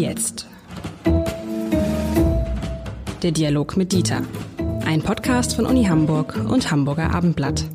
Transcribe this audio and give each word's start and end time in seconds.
Jetzt? 0.00 0.46
Der 3.22 3.32
Dialog 3.32 3.76
mit 3.76 3.92
Dieter. 3.92 4.22
Ein 4.86 5.02
Podcast 5.02 5.54
von 5.54 5.66
Uni 5.66 5.84
Hamburg 5.84 6.36
und 6.36 6.70
Hamburger 6.70 7.10
Abendblatt. 7.10 7.66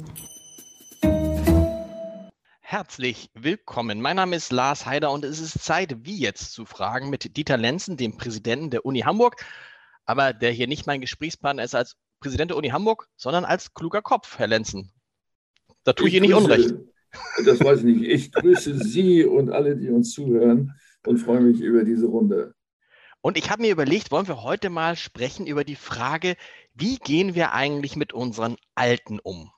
Herzlich 2.62 3.30
willkommen. 3.36 4.02
Mein 4.02 4.16
Name 4.16 4.36
ist 4.38 4.52
Lars 4.52 4.88
Heider 4.88 5.12
und 5.12 5.24
es 5.24 5.40
ist 5.40 5.63
Zeit, 5.63 5.97
wie 6.01 6.17
jetzt 6.17 6.53
zu 6.53 6.65
fragen 6.65 7.12
mit 7.12 7.38
Dieter 7.38 7.58
Lenzen, 7.58 7.96
dem 7.96 8.17
Präsidenten 8.17 8.71
der 8.71 8.87
Uni 8.87 9.01
Hamburg, 9.01 9.35
aber 10.05 10.33
der 10.33 10.49
hier 10.49 10.65
nicht 10.65 10.87
mein 10.87 11.01
Gesprächspartner 11.01 11.63
ist 11.63 11.76
als 11.76 11.96
Präsident 12.21 12.49
der 12.49 12.57
Uni 12.57 12.69
Hamburg, 12.69 13.07
sondern 13.17 13.46
als 13.46 13.76
kluger 13.76 14.01
Kopf, 14.01 14.39
Herr 14.39 14.47
Lenzen. 14.47 14.92
Da 15.83 15.94
tue 15.94 16.07
ich, 16.07 16.16
ich 16.16 16.17
Ihnen 16.17 16.30
nicht 16.30 16.35
Unrecht. 16.35 16.73
Das 17.45 17.59
weiß 17.59 17.84
ich 17.84 17.98
nicht. 17.98 18.09
Ich 18.09 18.31
grüße 18.31 18.80
Sie 18.80 19.26
und 19.26 19.52
alle, 19.52 19.77
die 19.77 19.91
uns 19.91 20.12
zuhören 20.12 20.73
und 21.08 21.18
freue 21.18 21.41
mich 21.41 21.62
über 21.62 21.84
diese 21.84 22.08
Runde. 22.08 22.54
Und 23.22 23.38
ich 23.38 23.50
habe 23.50 23.64
mir 23.64 23.72
überlegt, 23.72 24.12
wollen 24.12 24.27
wir 24.27 24.44
heute 24.44 24.70
mal 24.70 24.95
sprechen 24.95 25.48
über 25.48 25.64
die 25.64 25.76
Frage, 25.76 26.36
wie 26.76 26.98
gehen 26.98 27.34
wir 27.34 27.54
eigentlich 27.54 27.95
mit 27.95 28.14
unseren 28.14 28.55
Alten 28.76 29.20
um? 29.20 29.52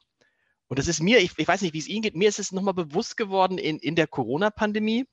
Und 0.70 0.80
das 0.80 0.88
ist 0.88 1.02
mir, 1.02 1.20
ich, 1.20 1.32
ich 1.38 1.48
weiß 1.48 1.62
nicht, 1.62 1.74
wie 1.74 1.80
es 1.80 1.88
Ihnen 1.88 2.02
geht, 2.02 2.16
mir 2.16 2.30
ist 2.30 2.40
es 2.40 2.52
nochmal 2.52 2.74
bewusst 2.74 3.18
geworden 3.18 3.58
in, 3.58 3.78
in 3.80 3.96
der 3.96 4.08
Corona-Pandemie, 4.08 5.06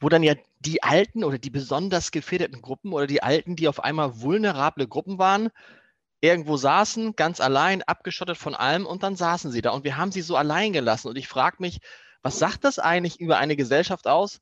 wo 0.00 0.08
dann 0.08 0.22
ja 0.22 0.34
die 0.60 0.82
Alten 0.82 1.24
oder 1.24 1.38
die 1.38 1.50
besonders 1.50 2.10
gefährdeten 2.10 2.60
Gruppen 2.60 2.92
oder 2.92 3.06
die 3.06 3.22
Alten, 3.22 3.56
die 3.56 3.68
auf 3.68 3.82
einmal 3.82 4.20
vulnerable 4.20 4.86
Gruppen 4.86 5.18
waren, 5.18 5.50
irgendwo 6.20 6.56
saßen, 6.56 7.16
ganz 7.16 7.40
allein, 7.40 7.82
abgeschottet 7.82 8.36
von 8.36 8.54
allem 8.54 8.86
und 8.86 9.02
dann 9.02 9.16
saßen 9.16 9.50
sie 9.50 9.62
da 9.62 9.70
und 9.70 9.84
wir 9.84 9.96
haben 9.96 10.12
sie 10.12 10.22
so 10.22 10.36
allein 10.36 10.72
gelassen. 10.72 11.08
Und 11.08 11.16
ich 11.16 11.28
frage 11.28 11.56
mich, 11.60 11.80
was 12.26 12.40
sagt 12.40 12.64
das 12.64 12.80
eigentlich 12.80 13.20
über 13.20 13.38
eine 13.38 13.54
Gesellschaft 13.54 14.08
aus, 14.08 14.40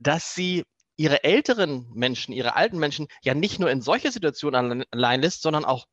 dass 0.00 0.34
sie 0.34 0.64
ihre 0.96 1.22
älteren 1.22 1.86
Menschen, 1.94 2.34
ihre 2.34 2.56
alten 2.56 2.80
Menschen 2.80 3.06
ja 3.22 3.34
nicht 3.34 3.60
nur 3.60 3.70
in 3.70 3.82
solche 3.82 4.10
Situationen 4.10 4.82
allein 4.90 5.20
lässt, 5.20 5.42
sondern 5.42 5.64
auch 5.64 5.86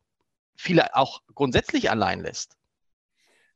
viele 0.58 0.96
auch 0.96 1.22
grundsätzlich 1.36 1.92
allein 1.92 2.22
lässt? 2.22 2.58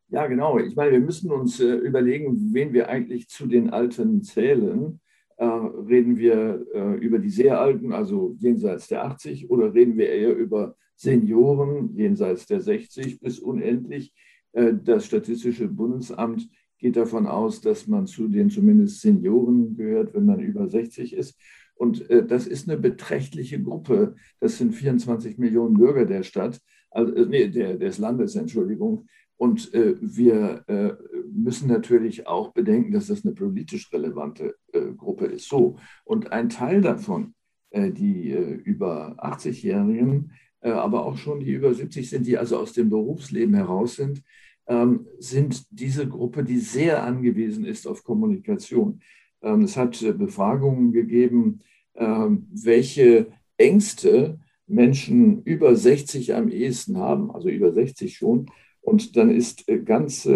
Ja, 0.10 0.28
genau. 0.28 0.60
Ich 0.60 0.76
meine, 0.76 0.92
wir 0.92 1.00
müssen 1.00 1.32
uns 1.32 1.60
äh, 1.60 1.66
überlegen, 1.66 2.54
wen 2.54 2.72
wir 2.72 2.88
eigentlich 2.88 3.30
zu 3.30 3.48
den 3.48 3.72
Alten 3.72 4.22
zählen. 4.22 5.02
Äh, 5.38 5.46
reden 5.46 6.20
wir 6.20 6.68
äh, 6.72 6.94
über 6.98 7.18
die 7.18 7.32
sehr 7.32 7.60
Alten, 7.60 7.94
also 7.94 8.36
jenseits 8.38 8.90
der 8.90 9.06
80, 9.06 9.50
oder 9.50 9.74
reden 9.74 9.98
wir 9.98 10.10
eher 10.10 10.36
über 10.36 10.76
Senioren 10.96 11.98
jenseits 11.98 12.46
der 12.46 12.62
60 12.62 13.20
bis 13.20 13.40
unendlich. 13.40 14.14
Äh, 14.52 14.76
das 14.84 15.08
Statistische 15.08 15.68
Bundesamt 15.68 16.48
geht 16.86 16.98
davon 16.98 17.26
aus, 17.26 17.62
dass 17.62 17.88
man 17.88 18.06
zu 18.06 18.28
den 18.28 18.52
zumindest 18.52 19.02
Senioren 19.02 19.76
gehört, 19.76 20.14
wenn 20.14 20.28
man 20.28 20.40
über 20.40 20.68
60 20.68 21.14
ist. 21.14 21.36
Und 21.74 22.08
äh, 22.12 22.24
das 22.24 22.46
ist 22.46 22.70
eine 22.70 22.78
beträchtliche 22.78 23.60
Gruppe. 23.60 24.14
Das 24.40 24.60
sind 24.60 24.76
24 24.76 25.40
Millionen 25.40 25.74
Bürger 25.74 26.06
der 26.06 26.22
Stadt, 26.22 26.62
also, 26.92 27.12
äh, 27.16 27.26
nee, 27.26 27.48
der, 27.48 27.78
des 27.78 27.98
Landes, 27.98 28.36
Entschuldigung. 28.36 29.08
Und 29.36 29.74
äh, 29.74 29.96
wir 30.00 30.64
äh, 30.68 30.94
müssen 31.34 31.70
natürlich 31.70 32.28
auch 32.28 32.54
bedenken, 32.54 32.92
dass 32.92 33.08
das 33.08 33.26
eine 33.26 33.34
politisch 33.34 33.92
relevante 33.92 34.54
äh, 34.72 34.92
Gruppe 34.96 35.26
ist. 35.26 35.50
So, 35.50 35.78
und 36.04 36.32
ein 36.32 36.50
Teil 36.50 36.82
davon, 36.82 37.34
die 37.74 38.32
über 38.64 39.18
80-Jährigen, 39.18 40.32
äh, 40.62 40.70
aber 40.70 41.04
auch 41.04 41.18
schon 41.18 41.42
die 41.42 41.52
über 41.52 41.74
70 41.74 42.10
sind, 42.10 42.26
die 42.26 42.38
also 42.38 42.58
aus 42.58 42.74
dem 42.74 42.90
Berufsleben 42.90 43.56
heraus 43.56 43.96
sind, 43.96 44.22
ähm, 44.68 45.08
sind 45.20 45.66
diese 45.70 46.08
Gruppe, 46.08 46.44
die 46.44 46.58
sehr 46.58 47.04
angewiesen 47.04 47.66
ist 47.66 47.88
auf 47.88 48.04
Kommunikation. 48.04 49.02
Ähm, 49.42 49.62
es 49.62 49.78
hat 49.78 50.02
äh, 50.02 50.12
Befragungen 50.12 50.92
gegeben, 50.92 51.62
ähm, 51.96 52.48
welche 52.52 53.28
Ängste 53.58 54.40
Menschen 54.68 55.44
über 55.44 55.76
60 55.76 56.34
am 56.34 56.50
ehesten 56.50 56.98
haben, 56.98 57.32
also 57.32 57.50
über 57.50 57.72
60 57.72 58.16
schon. 58.16 58.48
Und 58.82 59.16
dann 59.16 59.30
ist 59.30 59.70
äh, 59.70 59.80
ganz 59.80 60.28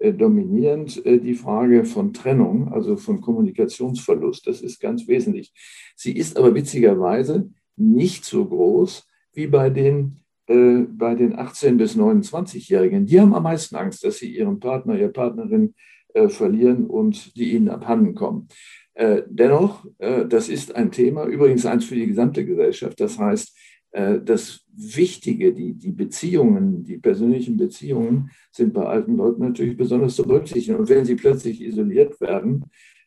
dominierend 0.00 1.02
die 1.06 1.34
Frage 1.34 1.84
von 1.86 2.12
Trennung, 2.12 2.68
also 2.68 2.96
von 2.96 3.22
Kommunikationsverlust. 3.22 4.46
Das 4.46 4.60
ist 4.60 4.78
ganz 4.78 5.08
wesentlich. 5.08 5.54
Sie 5.96 6.12
ist 6.12 6.36
aber 6.36 6.54
witzigerweise 6.54 7.48
nicht 7.76 8.26
so 8.26 8.44
groß 8.44 9.06
wie 9.32 9.46
bei 9.46 9.70
den, 9.70 10.23
äh, 10.46 10.80
bei 10.88 11.14
den 11.14 11.34
18- 11.36 11.76
bis 11.76 11.96
29-Jährigen. 11.96 13.06
Die 13.06 13.20
haben 13.20 13.34
am 13.34 13.44
meisten 13.44 13.76
Angst, 13.76 14.04
dass 14.04 14.18
sie 14.18 14.34
ihren 14.34 14.60
Partner, 14.60 14.98
ihre 14.98 15.10
Partnerin 15.10 15.74
äh, 16.12 16.28
verlieren 16.28 16.86
und 16.86 17.36
die 17.36 17.52
ihnen 17.54 17.68
abhanden 17.68 18.14
kommen. 18.14 18.48
Äh, 18.94 19.22
dennoch, 19.28 19.84
äh, 19.98 20.26
das 20.26 20.48
ist 20.48 20.74
ein 20.74 20.92
Thema, 20.92 21.24
übrigens 21.24 21.66
eins 21.66 21.84
für 21.84 21.96
die 21.96 22.06
gesamte 22.06 22.44
Gesellschaft. 22.44 23.00
Das 23.00 23.18
heißt, 23.18 23.56
äh, 23.90 24.20
das 24.24 24.64
Wichtige, 24.76 25.52
die, 25.52 25.72
die 25.72 25.92
Beziehungen, 25.92 26.84
die 26.84 26.98
persönlichen 26.98 27.56
Beziehungen 27.56 28.30
sind 28.50 28.74
bei 28.74 28.84
alten 28.84 29.16
Leuten 29.16 29.42
natürlich 29.42 29.76
besonders 29.76 30.14
zu 30.14 30.24
berücksichtigen. 30.24 30.78
Und 30.78 30.88
wenn 30.88 31.04
sie 31.04 31.14
plötzlich 31.14 31.60
isoliert 31.60 32.20
werden, 32.20 32.64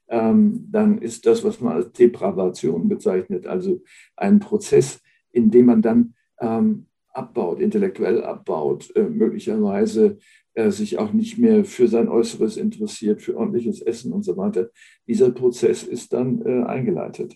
ähm, 0.09 0.65
dann 0.71 0.97
ist 0.97 1.25
das, 1.25 1.43
was 1.43 1.61
man 1.61 1.73
als 1.73 1.91
Depravation 1.91 2.87
bezeichnet, 2.87 3.45
also 3.45 3.81
ein 4.15 4.39
Prozess, 4.39 5.01
in 5.31 5.51
dem 5.51 5.67
man 5.67 5.81
dann 5.81 6.13
ähm, 6.39 6.86
abbaut, 7.17 7.59
intellektuell 7.59 8.23
abbaut, 8.23 8.95
äh, 8.95 9.03
möglicherweise 9.03 10.19
äh, 10.53 10.72
sich 10.72 10.97
auch 10.97 11.11
nicht 11.11 11.38
mehr 11.38 11.66
für 11.66 11.88
sein 11.88 12.07
Äußeres 12.07 12.57
interessiert, 12.57 13.22
für 13.22 13.38
ordentliches 13.38 13.81
Essen 13.81 14.13
und 14.13 14.23
so 14.23 14.38
weiter. 14.38 14.69
Dieser 15.07 15.31
Prozess 15.31 15.83
ist 15.83 16.13
dann 16.13 16.41
äh, 16.45 16.66
eingeleitet. 16.66 17.35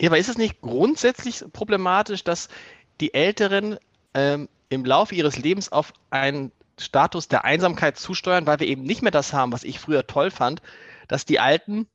Ja, 0.00 0.08
aber 0.08 0.18
ist 0.18 0.28
es 0.28 0.38
nicht 0.38 0.60
grundsätzlich 0.62 1.44
problematisch, 1.52 2.24
dass 2.24 2.48
die 3.00 3.12
Älteren 3.12 3.76
ähm, 4.14 4.48
im 4.68 4.84
Laufe 4.84 5.14
ihres 5.14 5.38
Lebens 5.38 5.70
auf 5.70 5.92
einen 6.10 6.52
Status 6.78 7.28
der 7.28 7.44
Einsamkeit 7.44 7.98
zusteuern, 7.98 8.46
weil 8.46 8.60
wir 8.60 8.66
eben 8.66 8.82
nicht 8.82 9.02
mehr 9.02 9.10
das 9.10 9.32
haben, 9.32 9.52
was 9.52 9.64
ich 9.64 9.78
früher 9.78 10.06
toll 10.06 10.30
fand, 10.30 10.62
dass 11.08 11.26
die 11.26 11.38
Alten 11.38 11.86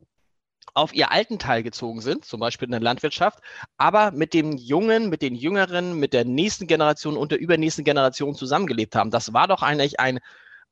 auf 0.74 0.94
ihr 0.94 1.12
alten 1.12 1.40
Teil 1.40 1.64
gezogen 1.64 2.02
sind, 2.02 2.26
zum 2.26 2.40
Beispiel 2.40 2.68
in 2.68 2.72
der 2.72 2.82
Landwirtschaft, 2.82 3.40
aber 3.78 4.12
mit 4.12 4.34
dem 4.34 4.58
Jungen, 4.58 5.10
mit 5.10 5.22
den 5.22 5.36
Jüngeren, 5.36 6.00
mit 6.00 6.14
der 6.14 6.26
nächsten 6.26 6.68
Generation 6.68 7.18
und 7.18 7.32
der 7.32 7.40
übernächsten 7.40 7.86
Generation 7.86 8.36
zusammengelebt 8.36 8.96
haben. 8.96 9.12
Das 9.12 9.34
war 9.34 9.48
doch 9.48 9.62
eigentlich 9.62 10.00
ein, 10.00 10.20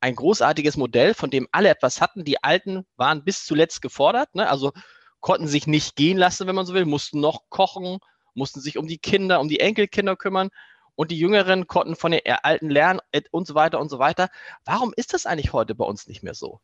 ein 0.02 0.16
großartiges 0.16 0.78
Modell, 0.78 1.14
von 1.14 1.30
dem 1.30 1.48
alle 1.52 1.70
etwas 1.70 2.02
hatten. 2.02 2.26
Die 2.26 2.44
Alten 2.44 2.86
waren 2.98 3.24
bis 3.24 3.46
zuletzt 3.46 3.82
gefordert, 3.82 4.36
ne? 4.36 4.50
also 4.50 4.72
konnten 5.22 5.48
sich 5.48 5.68
nicht 5.68 5.96
gehen 5.96 6.18
lassen, 6.18 6.48
wenn 6.48 6.56
man 6.56 6.66
so 6.66 6.74
will, 6.74 6.86
mussten 6.86 7.22
noch 7.22 7.44
kochen, 7.50 8.00
mussten 8.34 8.60
sich 8.60 8.78
um 8.78 8.88
die 8.88 8.98
Kinder, 8.98 9.40
um 9.40 9.48
die 9.48 9.62
Enkelkinder 9.62 10.18
kümmern 10.18 10.50
und 10.96 11.12
die 11.12 11.18
Jüngeren 11.18 11.68
konnten 11.68 11.96
von 11.96 12.12
den 12.12 12.22
Alten 12.26 12.70
lernen 12.70 13.00
und 13.32 13.48
so 13.48 13.56
weiter 13.56 13.80
und 13.80 13.90
so 13.90 14.00
weiter. 14.00 14.30
Warum 14.66 14.94
ist 14.96 15.14
das 15.14 15.26
eigentlich 15.26 15.54
heute 15.54 15.76
bei 15.76 15.86
uns 15.86 16.08
nicht 16.08 16.24
mehr 16.24 16.34
so? 16.34 16.60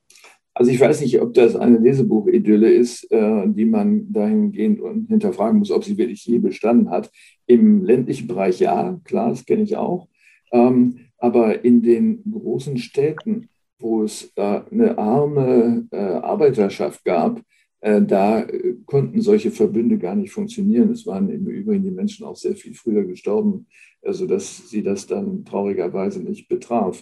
Also 0.60 0.72
ich 0.74 0.80
weiß 0.82 1.00
nicht, 1.00 1.22
ob 1.22 1.34
das 1.36 1.56
eine 1.56 1.78
Lesebuchidylle 1.78 2.70
ist, 2.70 3.10
äh, 3.14 3.48
die 3.48 3.64
man 3.64 4.12
dahingehend 4.12 4.82
und 4.82 5.08
hinterfragen 5.08 5.58
muss, 5.58 5.72
ob 5.72 5.86
sie 5.86 5.98
wirklich 5.98 6.26
je 6.26 6.40
bestanden 6.40 6.90
hat. 6.90 7.10
Im 7.48 7.86
ländlichen 7.86 8.28
Bereich 8.28 8.60
ja, 8.60 9.00
klar, 9.06 9.30
das 9.30 9.46
kenne 9.46 9.64
ich 9.64 9.78
auch. 9.78 10.10
Ähm, 10.52 10.98
aber 11.18 11.64
in 11.64 11.82
den 11.82 12.30
großen 12.30 12.78
Städten, 12.78 13.48
wo 13.80 14.04
es 14.04 14.34
äh, 14.36 14.60
eine 14.70 14.98
arme 14.98 15.88
äh, 15.92 15.96
Arbeiterschaft 15.96 17.06
gab, 17.06 17.42
da 17.82 18.46
konnten 18.88 19.22
solche 19.22 19.52
Verbünde 19.52 19.98
gar 19.98 20.14
nicht 20.14 20.34
funktionieren. 20.34 20.92
Es 20.92 21.08
waren 21.08 21.30
im 21.30 21.48
Übrigen 21.48 21.82
die 21.82 21.92
Menschen 21.92 22.26
auch 22.26 22.36
sehr 22.36 22.58
viel 22.58 22.74
früher 22.74 23.06
gestorben, 23.06 23.68
sodass 24.02 24.60
also 24.60 24.68
sie 24.68 24.84
das 24.84 25.08
dann 25.08 25.46
traurigerweise 25.46 26.22
nicht 26.22 26.50
betraf. 26.50 27.02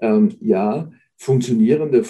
Ähm, 0.00 0.28
ja, 0.42 0.90
funktionierende 1.16 2.04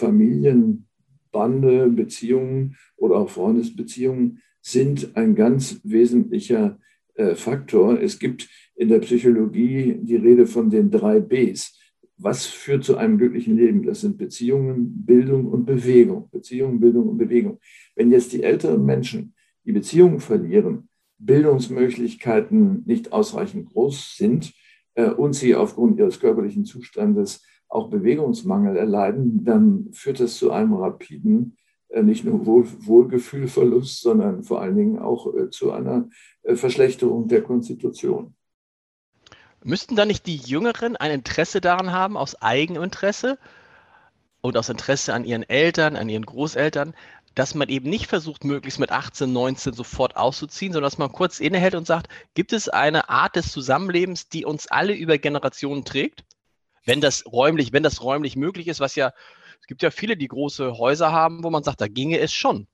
Familienbande, 1.39 1.89
Beziehungen 1.91 2.77
oder 2.97 3.17
auch 3.17 3.31
Freundesbeziehungen 3.31 4.41
sind 4.61 5.17
ein 5.17 5.35
ganz 5.35 5.81
wesentlicher 5.85 6.79
äh, 7.15 7.35
Faktor. 7.35 8.01
Es 8.01 8.19
gibt 8.19 8.49
in 8.75 8.89
der 8.89 8.99
Psychologie 8.99 9.99
die 10.03 10.17
Rede 10.17 10.47
von 10.47 10.69
den 10.69 10.91
drei 10.91 11.21
Bs. 11.21 11.79
Was 12.17 12.47
führt 12.47 12.83
zu 12.83 12.97
einem 12.97 13.19
glücklichen 13.19 13.57
Leben? 13.57 13.85
Das 13.85 14.01
sind 14.01 14.19
Beziehungen, 14.19 15.07
Bildung 15.07 15.47
und 15.47 15.65
Bewegung. 15.65 16.29
Beziehungen, 16.31 16.81
Bildung 16.81 17.09
und 17.09 17.19
Bewegung. 17.19 17.61
Wenn 17.95 18.11
jetzt 18.11 18.33
die 18.33 18.43
älteren 18.43 18.85
Menschen 18.85 19.35
die 19.65 19.73
Beziehungen 19.73 20.19
verlieren, 20.19 20.89
Bildungsmöglichkeiten 21.19 22.83
nicht 22.87 23.13
ausreichend 23.13 23.71
groß 23.71 24.17
sind 24.17 24.53
äh, 24.95 25.11
und 25.11 25.35
sie 25.35 25.55
aufgrund 25.55 25.99
ihres 25.99 26.19
körperlichen 26.19 26.65
Zustandes 26.65 27.45
auch 27.69 27.91
Bewegungsmangel 27.91 28.77
erleiden, 28.77 29.45
dann 29.45 29.89
führt 29.93 30.21
das 30.21 30.37
zu 30.37 30.51
einem 30.51 30.75
rapiden, 30.75 31.57
äh, 31.89 32.03
nicht 32.03 32.25
nur 32.25 32.47
Wohl, 32.47 32.67
Wohlgefühlverlust, 32.81 34.01
sondern 34.01 34.43
vor 34.43 34.61
allen 34.61 34.77
Dingen 34.77 34.99
auch 34.99 35.35
äh, 35.35 35.51
zu 35.51 35.73
einer 35.73 36.09
äh, 36.43 36.57
Verschlechterung 36.57 37.29
der 37.29 37.43
Konstitution. 37.43 38.35
Müssten 39.65 39.97
da 39.97 40.05
nicht 40.05 40.27
die 40.27 40.37
Jüngeren 40.37 40.97
ein 40.97 41.11
Interesse 41.11 41.61
daran 41.61 41.93
haben, 41.93 42.17
aus 42.17 42.41
Eigeninteresse 42.41 43.39
und 44.41 44.57
aus 44.57 44.69
Interesse 44.69 45.15
an 45.15 45.25
ihren 45.25 45.43
Eltern, 45.43 45.97
an 45.97 46.09
ihren 46.09 46.25
Großeltern, 46.25 46.95
dass 47.35 47.55
man 47.55 47.69
eben 47.69 47.89
nicht 47.89 48.07
versucht, 48.07 48.45
möglichst 48.45 48.81
mit 48.81 48.91
18, 48.91 49.33
19 49.33 49.73
sofort 49.73 50.17
auszuziehen, 50.17 50.73
sondern 50.73 50.87
dass 50.87 50.99
man 50.99 51.13
kurz 51.13 51.41
innehält 51.41 51.75
und 51.75 51.87
sagt, 51.87 52.09
gibt 52.35 52.53
es 52.53 52.69
eine 52.69 53.09
Art 53.09 53.37
des 53.37 53.53
Zusammenlebens, 53.53 54.29
die 54.29 54.45
uns 54.45 54.67
alle 54.69 54.95
über 54.95 55.19
Generationen 55.19 55.85
trägt? 55.85 56.25
Wenn 56.85 57.01
das 57.01 57.25
räumlich, 57.27 57.73
wenn 57.73 57.83
das 57.83 58.03
räumlich 58.03 58.37
möglich 58.37 58.69
ist, 58.69 58.81
was 58.81 58.95
ja, 58.95 59.13
es 59.61 59.67
gibt 59.67 59.83
ja 59.83 59.91
viele, 59.91 60.17
die 60.17 60.29
große 60.29 60.79
Häuser 60.79 61.13
haben, 61.13 61.45
wo 61.45 61.51
man 61.51 61.63
sagt, 61.63 61.81
da 61.81 61.89
ginge 61.89 62.19
es 62.19 62.33
schon. 62.33 62.67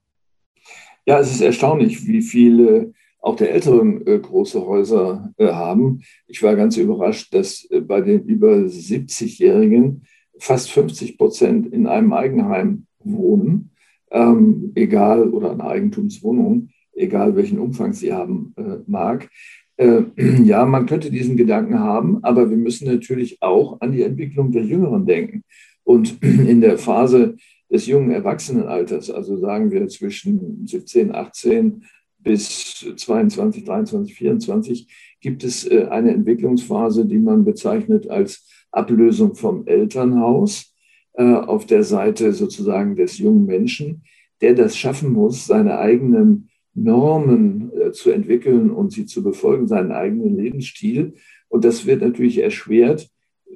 Ja, 1.06 1.18
es 1.18 1.30
ist 1.30 1.40
erstaunlich, 1.40 2.06
wie 2.06 2.22
viele 2.22 2.92
auch 3.20 3.36
der 3.36 3.52
älteren 3.52 4.06
äh, 4.06 4.18
große 4.18 4.64
Häuser 4.66 5.32
äh, 5.38 5.48
haben. 5.48 6.02
Ich 6.26 6.42
war 6.42 6.56
ganz 6.56 6.76
überrascht, 6.76 7.32
dass 7.32 7.64
äh, 7.70 7.80
bei 7.80 8.02
den 8.02 8.24
über 8.24 8.52
70-Jährigen 8.54 10.04
fast 10.38 10.70
50 10.70 11.16
Prozent 11.16 11.72
in 11.72 11.86
einem 11.86 12.12
Eigenheim 12.12 12.86
wohnen 12.98 13.70
ähm, 14.14 14.72
egal, 14.74 15.28
oder 15.28 15.50
eine 15.50 15.64
Eigentumswohnung, 15.64 16.68
egal 16.92 17.34
welchen 17.36 17.58
Umfang 17.58 17.92
sie 17.92 18.12
haben 18.12 18.54
äh, 18.56 18.78
mag. 18.86 19.28
Äh, 19.76 20.02
ja, 20.44 20.64
man 20.64 20.86
könnte 20.86 21.10
diesen 21.10 21.36
Gedanken 21.36 21.78
haben, 21.78 22.22
aber 22.22 22.50
wir 22.50 22.56
müssen 22.56 22.86
natürlich 22.86 23.42
auch 23.42 23.80
an 23.80 23.92
die 23.92 24.02
Entwicklung 24.02 24.52
der 24.52 24.64
Jüngeren 24.64 25.06
denken. 25.06 25.44
Und 25.82 26.18
in 26.22 26.60
der 26.60 26.78
Phase 26.78 27.36
des 27.70 27.86
jungen 27.86 28.10
Erwachsenenalters, 28.10 29.10
also 29.10 29.36
sagen 29.36 29.70
wir 29.70 29.88
zwischen 29.88 30.66
17, 30.66 31.14
18 31.14 31.84
bis 32.18 32.86
22, 32.96 33.64
23, 33.64 34.14
24, 34.14 34.88
gibt 35.20 35.44
es 35.44 35.66
äh, 35.70 35.86
eine 35.90 36.12
Entwicklungsphase, 36.12 37.06
die 37.06 37.18
man 37.18 37.44
bezeichnet 37.44 38.08
als 38.08 38.48
Ablösung 38.70 39.34
vom 39.34 39.66
Elternhaus 39.66 40.74
äh, 41.14 41.22
auf 41.22 41.66
der 41.66 41.84
Seite 41.84 42.32
sozusagen 42.32 42.96
des 42.96 43.18
jungen 43.18 43.46
Menschen, 43.46 44.02
der 44.40 44.54
das 44.54 44.76
schaffen 44.76 45.12
muss, 45.12 45.46
seine 45.46 45.78
eigenen 45.78 46.50
Normen 46.74 47.70
äh, 47.72 47.92
zu 47.92 48.10
entwickeln 48.10 48.70
und 48.70 48.92
sie 48.92 49.06
zu 49.06 49.22
befolgen, 49.22 49.66
seinen 49.68 49.92
eigenen 49.92 50.36
Lebensstil. 50.36 51.14
Und 51.48 51.64
das 51.64 51.86
wird 51.86 52.02
natürlich 52.02 52.38
erschwert, 52.42 53.08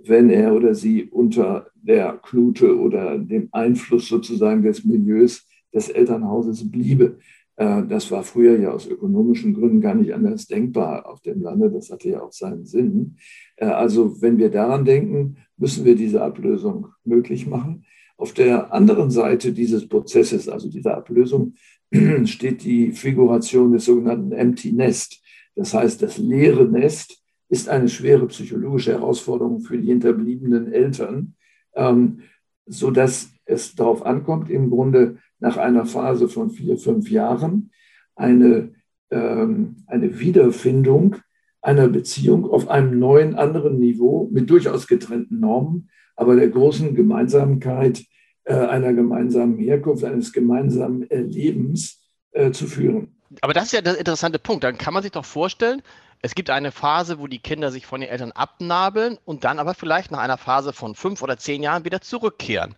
wenn 0.04 0.30
er 0.30 0.54
oder 0.54 0.74
sie 0.74 1.04
unter 1.04 1.68
der 1.74 2.18
Knute 2.22 2.78
oder 2.78 3.18
dem 3.18 3.48
Einfluss 3.52 4.08
sozusagen 4.08 4.62
des 4.62 4.84
Milieus 4.84 5.46
des 5.74 5.88
Elternhauses 5.88 6.70
bliebe. 6.70 7.18
Äh, 7.56 7.84
das 7.86 8.10
war 8.10 8.22
früher 8.22 8.58
ja 8.58 8.70
aus 8.70 8.86
ökonomischen 8.86 9.54
Gründen 9.54 9.80
gar 9.80 9.94
nicht 9.94 10.14
anders 10.14 10.46
denkbar 10.46 11.06
auf 11.06 11.20
dem 11.20 11.42
Lande. 11.42 11.70
Das 11.70 11.90
hatte 11.90 12.10
ja 12.10 12.22
auch 12.22 12.32
seinen 12.32 12.64
Sinn. 12.64 13.16
Also 13.56 14.22
wenn 14.22 14.38
wir 14.38 14.50
daran 14.50 14.84
denken, 14.84 15.38
müssen 15.56 15.84
wir 15.84 15.96
diese 15.96 16.22
Ablösung 16.22 16.88
möglich 17.04 17.48
machen. 17.48 17.84
Auf 18.16 18.32
der 18.32 18.72
anderen 18.72 19.10
Seite 19.10 19.52
dieses 19.52 19.88
Prozesses, 19.88 20.48
also 20.48 20.68
dieser 20.68 20.96
Ablösung, 20.96 21.54
steht 22.24 22.64
die 22.64 22.92
Figuration 22.92 23.72
des 23.72 23.84
sogenannten 23.84 24.32
Empty 24.32 24.72
Nest. 24.72 25.22
Das 25.54 25.74
heißt, 25.74 26.02
das 26.02 26.18
leere 26.18 26.64
Nest 26.64 27.22
ist 27.48 27.68
eine 27.68 27.88
schwere 27.88 28.26
psychologische 28.26 28.92
Herausforderung 28.92 29.60
für 29.60 29.78
die 29.78 29.88
hinterbliebenen 29.88 30.72
Eltern, 30.72 31.34
ähm, 31.74 32.20
sodass 32.66 33.30
es 33.46 33.74
darauf 33.74 34.04
ankommt, 34.04 34.50
im 34.50 34.70
Grunde 34.70 35.16
nach 35.40 35.56
einer 35.56 35.86
Phase 35.86 36.28
von 36.28 36.50
vier, 36.50 36.76
fünf 36.76 37.10
Jahren 37.10 37.70
eine, 38.14 38.72
ähm, 39.10 39.76
eine 39.86 40.20
Wiederfindung 40.20 41.16
einer 41.60 41.88
Beziehung 41.88 42.48
auf 42.48 42.68
einem 42.68 42.98
neuen, 42.98 43.34
anderen 43.34 43.78
Niveau 43.78 44.28
mit 44.32 44.48
durchaus 44.50 44.86
getrennten 44.86 45.40
Normen, 45.40 45.90
aber 46.16 46.36
der 46.36 46.48
großen 46.48 46.94
Gemeinsamkeit 46.94 48.04
einer 48.54 48.92
gemeinsamen 48.92 49.58
Herkunft, 49.58 50.04
eines 50.04 50.32
gemeinsamen 50.32 51.08
Erlebens 51.10 52.02
äh, 52.32 52.50
zu 52.50 52.66
führen. 52.66 53.16
Aber 53.42 53.52
das 53.52 53.66
ist 53.66 53.72
ja 53.72 53.80
der 53.80 53.98
interessante 53.98 54.38
Punkt. 54.38 54.64
Dann 54.64 54.78
kann 54.78 54.94
man 54.94 55.02
sich 55.02 55.12
doch 55.12 55.24
vorstellen, 55.24 55.82
es 56.20 56.34
gibt 56.34 56.50
eine 56.50 56.72
Phase, 56.72 57.18
wo 57.18 57.26
die 57.26 57.38
Kinder 57.38 57.70
sich 57.70 57.86
von 57.86 58.00
den 58.00 58.10
Eltern 58.10 58.32
abnabeln 58.32 59.18
und 59.24 59.44
dann 59.44 59.58
aber 59.58 59.74
vielleicht 59.74 60.10
nach 60.10 60.18
einer 60.18 60.38
Phase 60.38 60.72
von 60.72 60.94
fünf 60.94 61.22
oder 61.22 61.36
zehn 61.36 61.62
Jahren 61.62 61.84
wieder 61.84 62.00
zurückkehren. 62.00 62.74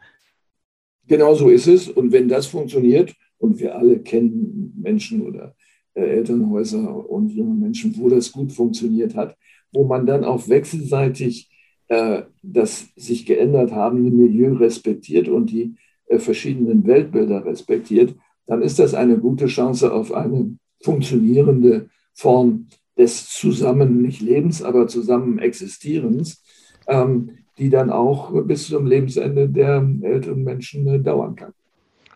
Genau 1.06 1.34
so 1.34 1.48
ist 1.48 1.66
es. 1.66 1.88
Und 1.88 2.12
wenn 2.12 2.28
das 2.28 2.46
funktioniert, 2.46 3.14
und 3.38 3.58
wir 3.58 3.74
alle 3.74 3.98
kennen 4.00 4.74
Menschen 4.80 5.22
oder 5.22 5.56
äh, 5.94 6.02
Elternhäuser 6.02 7.08
und 7.08 7.30
junge 7.30 7.54
Menschen, 7.54 7.96
wo 7.96 8.08
das 8.08 8.30
gut 8.30 8.52
funktioniert 8.52 9.16
hat, 9.16 9.36
wo 9.72 9.84
man 9.84 10.06
dann 10.06 10.24
auch 10.24 10.48
wechselseitig 10.48 11.49
äh, 11.90 12.22
das 12.44 12.86
sich 12.94 13.26
geändert 13.26 13.72
habende 13.72 14.12
Milieu 14.12 14.54
respektiert 14.54 15.28
und 15.28 15.50
die 15.50 15.74
äh, 16.06 16.20
verschiedenen 16.20 16.86
Weltbilder 16.86 17.44
respektiert, 17.44 18.14
dann 18.46 18.62
ist 18.62 18.78
das 18.78 18.94
eine 18.94 19.18
gute 19.18 19.46
Chance 19.46 19.92
auf 19.92 20.12
eine 20.12 20.56
funktionierende 20.80 21.90
Form 22.14 22.68
des 22.96 23.28
zusammen, 23.30 24.02
nicht 24.02 24.20
Lebens, 24.20 24.62
aber 24.62 24.86
zusammen 24.86 25.40
Existierens, 25.40 26.44
ähm, 26.86 27.38
die 27.58 27.70
dann 27.70 27.90
auch 27.90 28.40
bis 28.44 28.68
zum 28.68 28.86
Lebensende 28.86 29.48
der 29.48 29.84
älteren 30.02 30.44
Menschen 30.44 30.86
äh, 30.86 31.00
dauern 31.00 31.34
kann. 31.34 31.52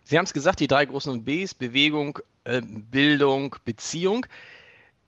Sie 0.05 0.17
haben 0.17 0.25
es 0.25 0.33
gesagt, 0.33 0.61
die 0.61 0.69
drei 0.69 0.85
großen 0.85 1.25
Bs, 1.25 1.55
Bewegung, 1.55 2.19
Bildung, 2.91 3.57
Beziehung. 3.65 4.27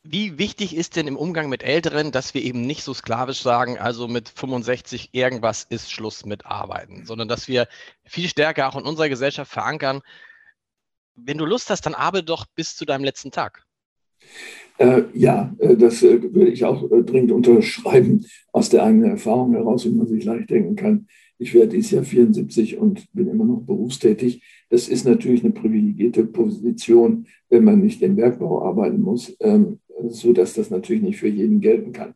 Wie 0.09 0.39
wichtig 0.39 0.77
ist 0.77 0.97
denn 0.97 1.09
im 1.09 1.17
Umgang 1.17 1.49
mit 1.49 1.63
Älteren, 1.63 2.13
dass 2.13 2.33
wir 2.33 2.43
eben 2.43 2.61
nicht 2.61 2.83
so 2.83 2.95
sklavisch 2.95 3.43
sagen, 3.43 3.79
also 3.79 4.07
mit 4.07 4.29
65 4.29 5.11
irgendwas 5.13 5.67
ist 5.69 5.91
Schluss 5.91 6.25
mit 6.25 6.47
Arbeiten, 6.47 7.05
sondern 7.07 7.29
dass 7.29 7.49
wir 7.49 7.67
viel 8.05 8.29
stärker 8.29 8.69
auch 8.69 8.77
in 8.77 8.85
unserer 8.85 9.09
Gesellschaft 9.09 9.51
verankern, 9.51 10.03
wenn 11.17 11.39
du 11.39 11.47
Lust 11.47 11.71
hast, 11.71 11.87
dann 11.87 11.95
arbeite 11.95 12.25
doch 12.25 12.47
bis 12.55 12.77
zu 12.77 12.85
deinem 12.85 13.05
letzten 13.05 13.31
Tag. 13.31 13.65
Äh, 14.79 15.05
ja, 15.15 15.55
äh, 15.59 15.77
das 15.77 16.03
äh, 16.03 16.23
würde 16.23 16.51
ich 16.51 16.65
auch 16.65 16.91
äh, 16.91 17.03
dringend 17.03 17.33
unterschreiben, 17.33 18.27
aus 18.53 18.69
der 18.69 18.85
eigenen 18.85 19.11
Erfahrung 19.11 19.53
heraus, 19.53 19.87
wie 19.87 19.91
man 19.91 20.07
sich 20.07 20.25
leicht 20.25 20.51
denken 20.51 20.77
kann. 20.77 21.07
Ich 21.39 21.53
werde 21.55 21.69
dieses 21.69 21.91
Jahr 21.91 22.05
74 22.05 22.79
und 22.79 23.07
bin 23.13 23.29
immer 23.29 23.45
noch 23.45 23.61
berufstätig. 23.61 24.43
Das 24.71 24.89
ist 24.89 25.05
natürlich 25.05 25.45
eine 25.45 25.53
privilegierte 25.53 26.25
Position, 26.27 27.27
wenn 27.49 27.65
man 27.65 27.81
nicht 27.81 28.03
im 28.03 28.17
Bergbau 28.17 28.63
arbeiten 28.63 29.01
muss, 29.01 29.37
ähm, 29.41 29.81
so 30.09 30.33
dass 30.33 30.55
das 30.55 30.71
natürlich 30.71 31.03
nicht 31.03 31.19
für 31.19 31.29
jeden 31.29 31.61
gelten 31.61 31.93
kann. 31.93 32.15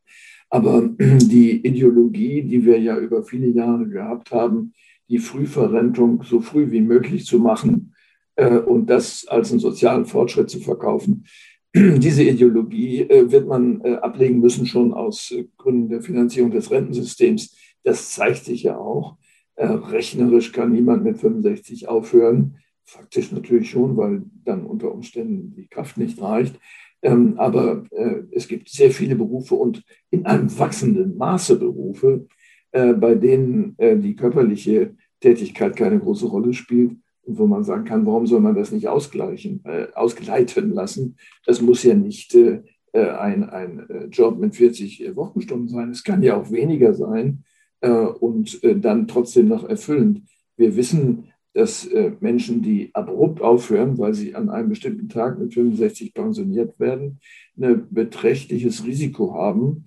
Aber 0.49 0.89
die 0.99 1.65
Ideologie, 1.67 2.43
die 2.43 2.65
wir 2.65 2.79
ja 2.79 2.99
über 2.99 3.23
viele 3.23 3.49
Jahre 3.49 3.89
gehabt 3.89 4.31
haben, 4.31 4.73
die 5.09 5.19
Frühverrentung 5.19 6.23
so 6.23 6.41
früh 6.41 6.71
wie 6.71 6.81
möglich 6.81 7.27
zu 7.27 7.39
machen 7.39 7.95
äh, 8.37 8.59
und 8.59 8.89
das 8.89 9.27
als 9.27 9.51
einen 9.51 9.61
sozialen 9.61 10.07
Fortschritt 10.07 10.51
zu 10.51 10.61
verkaufen, 10.61 11.25
diese 11.75 12.25
Ideologie 12.25 13.03
äh, 13.03 13.31
wird 13.31 13.47
man 13.47 13.81
äh, 13.83 13.95
ablegen 13.95 14.41
müssen, 14.41 14.67
schon 14.67 14.93
aus 14.93 15.35
Gründen 15.57 15.89
der 15.89 16.03
Finanzierung 16.03 16.51
des 16.51 16.71
Rentensystems 16.71 17.57
das 17.83 18.13
zeigt 18.13 18.45
sich 18.45 18.65
ja 18.65 18.77
auch. 18.77 19.17
Äh, 19.55 19.67
rechnerisch 19.67 20.53
kann 20.53 20.73
niemand 20.73 21.05
mit 21.05 21.19
65 21.19 21.89
aufhören. 21.89 22.59
Faktisch 22.85 23.33
natürlich 23.33 23.71
schon, 23.71 23.97
weil 23.97 24.23
dann 24.45 24.67
unter 24.67 24.93
Umständen 24.93 25.55
die 25.55 25.69
Kraft 25.69 25.97
nicht 25.97 26.21
reicht. 26.21 26.59
Ähm, 27.03 27.35
aber 27.39 27.85
äh, 27.91 28.23
es 28.33 28.47
gibt 28.47 28.69
sehr 28.69 28.91
viele 28.91 29.17
Berufe 29.17 29.55
und 29.55 29.83
in 30.11 30.27
einem 30.27 30.57
wachsenden 30.59 31.17
Maße 31.17 31.57
Berufe, 31.57 32.27
äh, 32.73 32.93
bei 32.93 33.15
denen 33.15 33.75
äh, 33.79 33.97
die 33.97 34.15
körperliche 34.15 34.95
Tätigkeit 35.21 35.77
keine 35.77 35.99
große 35.99 36.27
Rolle 36.27 36.53
spielt 36.53 36.97
und 37.23 37.39
wo 37.39 37.47
man 37.47 37.65
sagen 37.65 37.85
kann, 37.85 38.07
warum 38.07 38.27
soll 38.27 38.41
man 38.41 38.55
das 38.55 38.73
nicht 38.73 38.89
ausgleichen, 38.89 39.63
äh, 39.65 39.87
ausgleiten 39.95 40.71
lassen? 40.71 41.17
Das 41.47 41.61
muss 41.63 41.83
ja 41.83 41.95
nicht 41.95 42.35
äh, 42.35 42.63
ein, 42.93 43.49
ein 43.49 44.09
Job 44.11 44.39
mit 44.39 44.57
40 44.57 45.15
Wochenstunden 45.15 45.69
sein. 45.69 45.91
Es 45.91 46.03
kann 46.03 46.23
ja 46.23 46.37
auch 46.37 46.51
weniger 46.51 46.93
sein 46.93 47.45
äh, 47.81 47.91
und 47.91 48.63
äh, 48.65 48.79
dann 48.79 49.09
trotzdem 49.09 49.49
noch 49.49 49.69
erfüllend. 49.69 50.23
Wir 50.57 50.77
wissen, 50.77 51.31
dass 51.55 51.87
äh, 51.87 52.13
Menschen, 52.21 52.63
die 52.63 52.91
abrupt 52.95 53.41
aufhören, 53.41 53.99
weil 53.99 54.15
sie 54.15 54.35
an 54.35 54.51
einem 54.51 54.69
bestimmten 54.69 55.09
Tag 55.09 55.39
mit 55.39 55.55
65 55.55 56.15
pensioniert 56.15 56.79
werden, 56.79 57.21
ein 57.61 57.87
beträchtliches 57.91 58.87
Risiko 58.87 59.35
haben, 59.35 59.87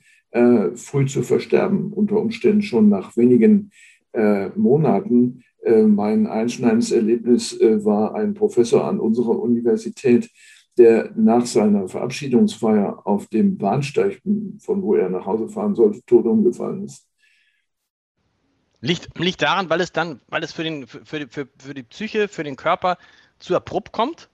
früh 0.76 1.06
zu 1.06 1.22
versterben, 1.22 1.94
unter 1.94 2.20
Umständen 2.20 2.64
schon 2.64 2.90
nach 2.90 3.16
wenigen 3.16 3.70
Monaten. 4.56 5.44
Mein 5.64 6.26
einschneidendes 6.26 6.92
Erlebnis 6.92 7.60
war 7.60 8.16
ein 8.16 8.34
Professor 8.34 8.86
an 8.86 9.00
unserer 9.00 9.40
Universität, 9.40 10.32
der 10.78 11.12
nach 11.16 11.46
seiner 11.46 11.88
Verabschiedungsfeier 11.88 13.06
auf 13.06 13.28
dem 13.28 13.58
Bahnsteig, 13.58 14.22
von 14.60 14.82
wo 14.82 14.96
er 14.96 15.10
nach 15.10 15.26
Hause 15.26 15.48
fahren 15.50 15.76
sollte, 15.76 16.02
tot 16.06 16.26
umgefallen 16.26 16.86
ist. 16.86 17.08
Liegt, 18.86 19.18
liegt 19.18 19.42
daran, 19.42 19.70
weil 19.70 19.80
es 19.80 19.94
dann, 19.94 20.20
weil 20.28 20.44
es 20.44 20.52
für, 20.52 20.64
den, 20.64 20.88
für, 20.88 21.06
für, 21.06 21.48
für 21.58 21.74
die 21.74 21.84
Psyche, 21.84 22.28
für 22.28 22.44
den 22.44 22.58
Körper 22.58 22.98
zu 23.40 23.56
abrupt 23.56 23.94
kommt? 23.94 24.30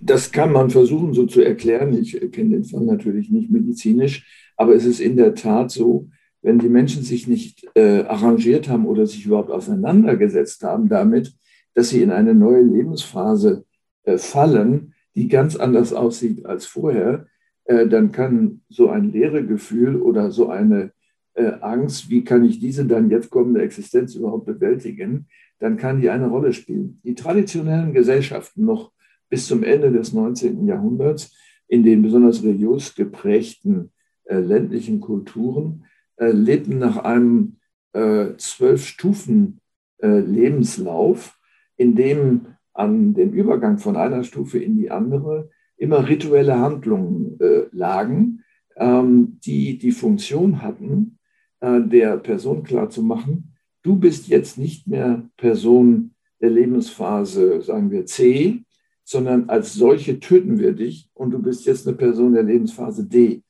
Das 0.00 0.32
kann 0.32 0.52
man 0.52 0.70
versuchen 0.70 1.12
so 1.12 1.26
zu 1.26 1.42
erklären. 1.42 1.92
Ich 1.92 2.18
kenne 2.32 2.56
den 2.56 2.64
Fall 2.64 2.80
natürlich 2.80 3.28
nicht 3.28 3.50
medizinisch, 3.50 4.26
aber 4.56 4.74
es 4.74 4.86
ist 4.86 5.00
in 5.00 5.18
der 5.18 5.34
Tat 5.34 5.70
so, 5.70 6.08
wenn 6.40 6.60
die 6.60 6.70
Menschen 6.70 7.02
sich 7.02 7.28
nicht 7.28 7.68
äh, 7.74 8.04
arrangiert 8.04 8.70
haben 8.70 8.86
oder 8.86 9.06
sich 9.06 9.26
überhaupt 9.26 9.50
auseinandergesetzt 9.50 10.64
haben 10.64 10.88
damit, 10.88 11.34
dass 11.74 11.90
sie 11.90 12.00
in 12.00 12.10
eine 12.10 12.34
neue 12.34 12.62
Lebensphase 12.62 13.66
äh, 14.04 14.16
fallen, 14.16 14.94
die 15.14 15.28
ganz 15.28 15.56
anders 15.56 15.92
aussieht 15.92 16.46
als 16.46 16.64
vorher, 16.64 17.26
äh, 17.64 17.86
dann 17.86 18.12
kann 18.12 18.62
so 18.70 18.88
ein 18.88 19.12
Leeregefühl 19.12 20.00
oder 20.00 20.30
so 20.30 20.48
eine 20.48 20.92
äh, 21.34 21.52
Angst, 21.60 22.10
wie 22.10 22.24
kann 22.24 22.44
ich 22.44 22.60
diese 22.60 22.84
dann 22.86 23.10
jetzt 23.10 23.30
kommende 23.30 23.62
Existenz 23.62 24.14
überhaupt 24.14 24.46
bewältigen, 24.46 25.26
dann 25.58 25.76
kann 25.76 26.00
die 26.00 26.10
eine 26.10 26.28
Rolle 26.28 26.52
spielen. 26.52 27.00
Die 27.04 27.14
traditionellen 27.14 27.92
Gesellschaften 27.92 28.64
noch 28.64 28.92
bis 29.28 29.46
zum 29.46 29.62
Ende 29.62 29.92
des 29.92 30.12
19. 30.12 30.66
Jahrhunderts 30.66 31.34
in 31.68 31.84
den 31.84 32.02
besonders 32.02 32.42
religiös 32.42 32.94
geprägten 32.94 33.92
äh, 34.24 34.40
ländlichen 34.40 35.00
Kulturen 35.00 35.84
äh, 36.16 36.30
lebten 36.30 36.78
nach 36.78 36.98
einem 36.98 37.56
äh, 37.92 38.36
zwölf 38.36 38.84
Stufen 38.86 39.60
äh, 39.98 40.20
Lebenslauf, 40.20 41.38
in 41.76 41.94
dem 41.94 42.46
an 42.74 43.14
dem 43.14 43.32
Übergang 43.32 43.78
von 43.78 43.96
einer 43.96 44.24
Stufe 44.24 44.58
in 44.58 44.76
die 44.76 44.90
andere 44.90 45.50
immer 45.76 46.08
rituelle 46.08 46.58
Handlungen 46.58 47.38
äh, 47.40 47.64
lagen, 47.72 48.44
ähm, 48.76 49.38
die 49.44 49.78
die 49.78 49.92
Funktion 49.92 50.62
hatten, 50.62 51.18
der 51.64 52.16
Person 52.16 52.64
klarzumachen, 52.64 53.54
du 53.82 53.96
bist 53.96 54.28
jetzt 54.28 54.58
nicht 54.58 54.88
mehr 54.88 55.28
Person 55.36 56.14
der 56.40 56.50
Lebensphase, 56.50 57.62
sagen 57.62 57.90
wir 57.90 58.04
C, 58.06 58.64
sondern 59.04 59.48
als 59.48 59.74
solche 59.74 60.20
töten 60.20 60.58
wir 60.58 60.72
dich 60.72 61.08
und 61.14 61.30
du 61.30 61.38
bist 61.40 61.66
jetzt 61.66 61.86
eine 61.86 61.96
Person 61.96 62.34
der 62.34 62.42
Lebensphase 62.42 63.04
D. 63.04 63.42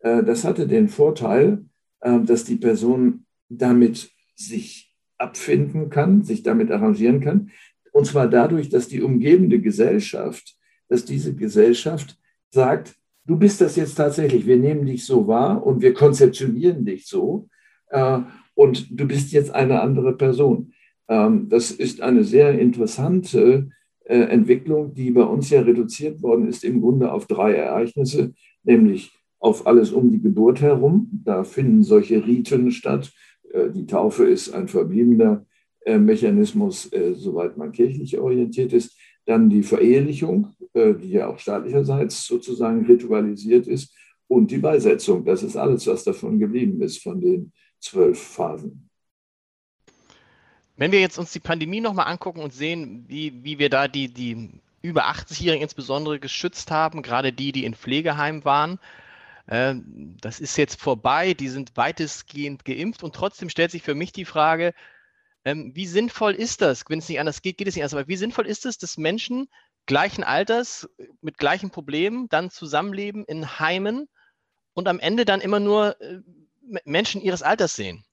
Äh, 0.00 0.22
das 0.24 0.44
hatte 0.44 0.66
den 0.66 0.88
Vorteil, 0.88 1.64
äh, 2.00 2.20
dass 2.20 2.44
die 2.44 2.56
Person 2.56 3.26
damit 3.48 4.10
sich 4.34 4.94
abfinden 5.18 5.90
kann, 5.90 6.22
sich 6.22 6.42
damit 6.42 6.70
arrangieren 6.70 7.20
kann. 7.20 7.50
Und 7.92 8.06
zwar 8.06 8.28
dadurch, 8.28 8.68
dass 8.68 8.88
die 8.88 9.02
umgebende 9.02 9.60
Gesellschaft, 9.60 10.56
dass 10.88 11.04
diese 11.04 11.34
Gesellschaft 11.34 12.18
sagt, 12.50 12.94
du 13.24 13.36
bist 13.36 13.60
das 13.60 13.76
jetzt 13.76 13.94
tatsächlich, 13.94 14.46
wir 14.46 14.56
nehmen 14.56 14.86
dich 14.86 15.06
so 15.06 15.26
wahr 15.26 15.64
und 15.66 15.80
wir 15.80 15.94
konzeptionieren 15.94 16.84
dich 16.84 17.06
so 17.06 17.48
äh, 17.90 18.20
und 18.54 18.88
du 18.90 19.06
bist 19.06 19.32
jetzt 19.32 19.54
eine 19.54 19.80
andere 19.80 20.16
Person. 20.16 20.72
Ähm, 21.08 21.48
das 21.48 21.70
ist 21.70 22.00
eine 22.00 22.24
sehr 22.24 22.58
interessante 22.58 23.68
äh, 24.04 24.18
Entwicklung, 24.18 24.94
die 24.94 25.10
bei 25.10 25.22
uns 25.22 25.50
ja 25.50 25.60
reduziert 25.60 26.22
worden 26.22 26.48
ist 26.48 26.64
im 26.64 26.80
Grunde 26.80 27.12
auf 27.12 27.26
drei 27.26 27.54
Ereignisse, 27.54 28.32
nämlich 28.64 29.12
auf 29.38 29.66
alles 29.66 29.92
um 29.92 30.10
die 30.10 30.20
Geburt 30.20 30.60
herum. 30.60 31.08
Da 31.24 31.44
finden 31.44 31.82
solche 31.82 32.26
Riten 32.26 32.70
statt. 32.70 33.12
Äh, 33.52 33.70
die 33.70 33.86
Taufe 33.86 34.24
ist 34.24 34.52
ein 34.52 34.68
verbliebener 34.68 35.46
äh, 35.84 35.98
Mechanismus, 35.98 36.90
soweit 37.14 37.56
man 37.56 37.72
kirchlich 37.72 38.18
orientiert 38.18 38.72
ist. 38.72 38.96
Dann 39.24 39.50
die 39.50 39.64
Verehelichung, 39.64 40.54
die 40.72 41.10
ja 41.10 41.26
auch 41.26 41.38
staatlicherseits 41.40 42.26
sozusagen 42.26 42.86
ritualisiert 42.86 43.66
ist. 43.66 43.92
Und 44.28 44.52
die 44.52 44.58
Beisetzung. 44.58 45.24
Das 45.24 45.42
ist 45.42 45.56
alles, 45.56 45.86
was 45.88 46.04
davon 46.04 46.38
geblieben 46.38 46.80
ist, 46.80 47.02
von 47.02 47.20
den 47.20 47.52
zwölf 47.86 48.20
Phasen. 48.20 48.88
Wenn 50.76 50.92
wir 50.92 51.00
jetzt 51.00 51.18
uns 51.18 51.32
die 51.32 51.40
Pandemie 51.40 51.80
nochmal 51.80 52.06
angucken 52.06 52.40
und 52.40 52.52
sehen, 52.52 53.04
wie, 53.08 53.42
wie 53.44 53.58
wir 53.58 53.70
da 53.70 53.88
die, 53.88 54.12
die 54.12 54.60
über 54.82 55.08
80-Jährigen 55.08 55.62
insbesondere 55.62 56.20
geschützt 56.20 56.70
haben, 56.70 57.02
gerade 57.02 57.32
die, 57.32 57.52
die 57.52 57.64
in 57.64 57.74
Pflegeheimen 57.74 58.44
waren, 58.44 58.78
äh, 59.46 59.74
das 60.20 60.38
ist 60.38 60.56
jetzt 60.58 60.80
vorbei, 60.80 61.34
die 61.34 61.48
sind 61.48 61.76
weitestgehend 61.76 62.64
geimpft 62.64 63.02
und 63.02 63.14
trotzdem 63.14 63.48
stellt 63.48 63.70
sich 63.70 63.82
für 63.82 63.94
mich 63.94 64.12
die 64.12 64.26
Frage, 64.26 64.74
ähm, 65.44 65.72
wie 65.74 65.86
sinnvoll 65.86 66.34
ist 66.34 66.60
das, 66.60 66.84
wenn 66.88 66.98
es 66.98 67.08
nicht 67.08 67.20
anders 67.20 67.40
geht, 67.40 67.56
geht 67.56 67.68
es 67.68 67.74
nicht 67.74 67.84
anders, 67.84 67.94
aber 67.94 68.08
wie 68.08 68.16
sinnvoll 68.16 68.46
ist 68.46 68.66
es, 68.66 68.76
dass 68.78 68.98
Menschen 68.98 69.48
gleichen 69.86 70.24
Alters 70.24 70.88
mit 71.20 71.38
gleichen 71.38 71.70
Problemen 71.70 72.28
dann 72.28 72.50
zusammenleben 72.50 73.24
in 73.24 73.58
Heimen 73.58 74.08
und 74.74 74.88
am 74.88 74.98
Ende 74.98 75.24
dann 75.24 75.40
immer 75.40 75.60
nur 75.60 76.00
äh, 76.02 76.18
Menschen 76.84 77.20
ihres 77.20 77.42
Alters 77.42 77.76
sehen? 77.76 78.04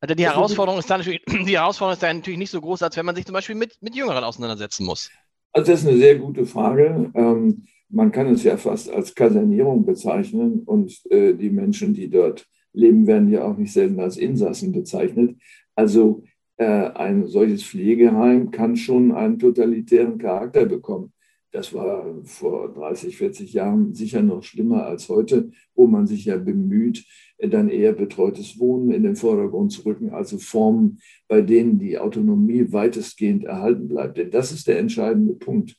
Also 0.00 0.14
die 0.14 0.24
Herausforderung 0.24 0.78
ist 0.78 0.88
dann 0.88 1.00
natürlich, 1.00 1.22
die 1.26 1.58
Herausforderung 1.58 1.94
ist 1.94 2.02
dann 2.02 2.18
natürlich 2.18 2.38
nicht 2.38 2.50
so 2.50 2.60
groß, 2.60 2.82
als 2.82 2.96
wenn 2.96 3.06
man 3.06 3.14
sich 3.14 3.26
zum 3.26 3.34
Beispiel 3.34 3.54
mit, 3.54 3.76
mit 3.80 3.94
Jüngeren 3.94 4.24
auseinandersetzen 4.24 4.86
muss. 4.86 5.10
Also 5.52 5.72
das 5.72 5.82
ist 5.82 5.88
eine 5.88 5.98
sehr 5.98 6.16
gute 6.16 6.46
Frage. 6.46 7.10
Ähm, 7.14 7.64
man 7.88 8.12
kann 8.12 8.28
es 8.28 8.44
ja 8.44 8.56
fast 8.56 8.90
als 8.90 9.14
Kasernierung 9.14 9.84
bezeichnen 9.84 10.62
und 10.64 11.00
äh, 11.10 11.34
die 11.34 11.50
Menschen, 11.50 11.92
die 11.92 12.08
dort 12.08 12.46
leben, 12.72 13.06
werden 13.06 13.28
ja 13.28 13.44
auch 13.44 13.56
nicht 13.56 13.72
selten 13.72 14.00
als 14.00 14.16
Insassen 14.16 14.72
bezeichnet. 14.72 15.36
Also 15.74 16.22
äh, 16.56 16.64
ein 16.64 17.26
solches 17.26 17.64
Pflegeheim 17.64 18.50
kann 18.50 18.76
schon 18.76 19.12
einen 19.12 19.38
totalitären 19.38 20.18
Charakter 20.18 20.66
bekommen. 20.66 21.12
Das 21.52 21.74
war 21.74 22.06
vor 22.24 22.72
30, 22.72 23.16
40 23.16 23.52
Jahren 23.52 23.92
sicher 23.92 24.22
noch 24.22 24.44
schlimmer 24.44 24.86
als 24.86 25.08
heute, 25.08 25.50
wo 25.74 25.88
man 25.88 26.06
sich 26.06 26.26
ja 26.26 26.36
bemüht, 26.36 27.04
dann 27.38 27.68
eher 27.68 27.92
betreutes 27.92 28.58
Wohnen 28.58 28.92
in 28.92 29.02
den 29.02 29.16
Vordergrund 29.16 29.72
zu 29.72 29.82
rücken, 29.82 30.10
also 30.10 30.38
Formen, 30.38 31.00
bei 31.26 31.40
denen 31.42 31.78
die 31.78 31.98
Autonomie 31.98 32.72
weitestgehend 32.72 33.44
erhalten 33.44 33.88
bleibt. 33.88 34.18
Denn 34.18 34.30
das 34.30 34.52
ist 34.52 34.68
der 34.68 34.78
entscheidende 34.78 35.34
Punkt, 35.34 35.76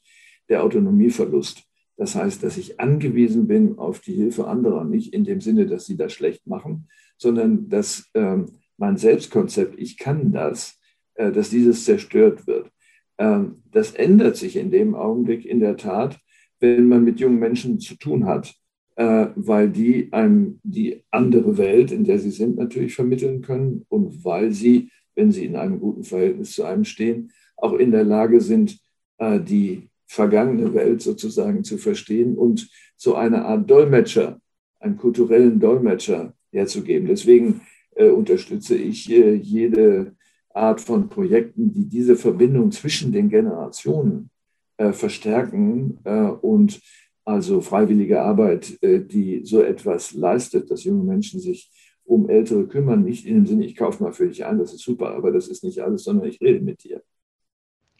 der 0.50 0.64
Autonomieverlust. 0.64 1.64
Das 1.96 2.16
heißt, 2.16 2.44
dass 2.44 2.58
ich 2.58 2.80
angewiesen 2.80 3.48
bin 3.48 3.78
auf 3.78 4.00
die 4.00 4.14
Hilfe 4.14 4.48
anderer, 4.48 4.84
nicht 4.84 5.14
in 5.14 5.24
dem 5.24 5.40
Sinne, 5.40 5.68
dass 5.68 5.86
sie 5.86 5.96
das 5.96 6.12
schlecht 6.12 6.48
machen, 6.48 6.88
sondern 7.18 7.70
dass 7.70 8.10
ähm, 8.16 8.48
mein 8.78 8.98
Selbstkonzept, 8.98 9.80
ich 9.80 9.98
kann 9.98 10.32
das, 10.32 10.80
äh, 11.14 11.32
dass 11.32 11.52
dieses 11.52 11.86
zerstört 11.86 12.48
wird. 12.48 12.72
Ähm, 13.18 13.64
das 13.72 13.92
ändert 13.92 14.38
sich 14.38 14.56
in 14.56 14.72
dem 14.72 14.96
Augenblick 14.96 15.46
in 15.46 15.60
der 15.60 15.78
Tat, 15.78 16.20
wenn 16.60 16.88
man 16.88 17.04
mit 17.04 17.20
jungen 17.20 17.40
Menschen 17.40 17.80
zu 17.80 17.96
tun 17.96 18.26
hat, 18.26 18.54
äh, 18.96 19.28
weil 19.36 19.70
die 19.70 20.12
einem 20.12 20.60
die 20.64 21.04
andere 21.12 21.58
Welt, 21.58 21.92
in 21.92 22.04
der 22.04 22.20
sie 22.20 22.32
sind, 22.32 22.58
natürlich 22.58 22.96
vermitteln 22.96 23.42
können 23.42 23.86
und 23.90 24.24
weil 24.24 24.52
sie, 24.52 24.90
wenn 25.16 25.32
sie 25.32 25.46
in 25.46 25.56
einem 25.56 25.80
guten 25.80 26.04
Verhältnis 26.04 26.54
zu 26.54 26.64
einem 26.64 26.86
stehen, 26.86 27.32
auch 27.58 27.74
in 27.74 27.92
der 27.92 28.04
Lage 28.04 28.42
sind, 28.42 28.80
äh, 29.18 29.40
die 29.40 29.90
vergangene 30.08 30.74
Welt 30.74 31.02
sozusagen 31.02 31.64
zu 31.64 31.78
verstehen 31.78 32.38
und 32.38 32.70
so 32.98 33.16
eine 33.16 33.46
Art 33.46 33.70
Dolmetscher, 33.70 34.42
einen 34.80 34.98
kulturellen 34.98 35.60
Dolmetscher 35.60 36.34
herzugeben. 36.52 37.08
Deswegen 37.08 37.62
äh, 37.96 38.10
unterstütze 38.10 38.76
ich 38.76 39.06
jede 39.06 40.16
Art 40.56 40.82
von 40.82 41.10
Projekten, 41.10 41.72
die 41.72 41.88
diese 41.88 42.16
Verbindung 42.16 42.72
zwischen 42.72 43.12
den 43.12 43.30
Generationen 43.30 44.30
äh, 44.78 44.94
verstärken 44.94 46.00
äh, 46.04 46.24
und 46.24 46.82
also 47.24 47.62
freiwillige 47.62 48.22
Arbeit, 48.22 48.82
äh, 48.82 49.00
die 49.00 49.46
so 49.46 49.62
etwas 49.62 50.14
leistet, 50.14 50.72
dass 50.72 50.84
junge 50.84 51.04
Menschen 51.04 51.40
sich 51.40 51.72
um 52.04 52.30
Ältere 52.30 52.68
kümmern, 52.68 53.04
nicht 53.04 53.26
in 53.26 53.36
dem 53.36 53.46
Sinne, 53.46 53.66
ich 53.66 53.76
kaufe 53.76 54.04
mal 54.04 54.12
für 54.12 54.28
dich 54.28 54.44
ein, 54.46 54.58
das 54.58 54.74
ist 54.74 54.84
super, 54.84 55.16
aber 55.16 55.32
das 55.32 55.48
ist 55.48 55.64
nicht 55.64 55.80
alles, 55.80 56.04
sondern 56.04 56.28
ich 56.28 56.42
rede 56.42 56.60
mit 56.60 56.84
dir. 56.84 57.02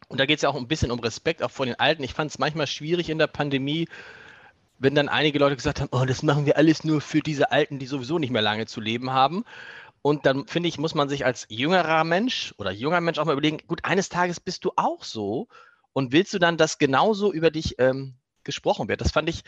Und 0.10 0.20
da 0.20 0.26
geht 0.26 0.38
es 0.38 0.42
ja 0.42 0.50
auch 0.50 0.58
ein 0.58 0.68
bisschen 0.68 0.92
um 0.92 1.00
Respekt 1.00 1.42
auch 1.42 1.52
vor 1.52 1.66
den 1.66 1.80
Alten. 1.80 2.04
Ich 2.04 2.14
fand 2.14 2.32
es 2.32 2.40
manchmal 2.40 2.68
schwierig 2.68 3.10
in 3.10 3.18
der 3.18 3.28
Pandemie, 3.28 3.88
wenn 4.80 4.96
dann 4.96 5.08
einige 5.08 5.40
Leute 5.40 5.56
gesagt 5.56 5.80
haben, 5.80 5.90
oh, 5.92 6.04
das 6.06 6.24
machen 6.24 6.46
wir 6.46 6.58
alles 6.58 6.84
nur 6.84 7.00
für 7.00 7.22
diese 7.22 7.52
Alten, 7.52 7.80
die 7.80 7.86
sowieso 7.86 8.20
nicht 8.20 8.32
mehr 8.32 8.42
lange 8.42 8.66
zu 8.66 8.82
leben 8.82 9.12
haben. 9.12 9.46
Und 10.02 10.26
dann 10.26 10.48
finde 10.48 10.70
ich, 10.70 10.80
muss 10.80 10.96
man 10.96 11.10
sich 11.10 11.26
als 11.26 11.46
jüngerer 11.50 12.04
Mensch 12.04 12.54
oder 12.58 12.72
junger 12.72 13.02
Mensch 13.02 13.20
auch 13.20 13.26
mal 13.26 13.34
überlegen, 13.34 13.60
gut, 13.68 13.86
eines 13.86 14.10
Tages 14.10 14.40
bist 14.40 14.66
du 14.66 14.72
auch 14.76 15.04
so 15.04 15.48
und 15.94 16.12
willst 16.12 16.34
du 16.34 16.40
dann, 16.40 16.58
dass 16.58 16.80
genauso 16.80 17.32
über 17.32 17.52
dich 17.52 17.76
ähm, 17.78 18.16
gesprochen 18.44 18.88
wird? 18.88 19.02
Das 19.02 19.12
fand 19.12 19.30
ich 19.30 19.44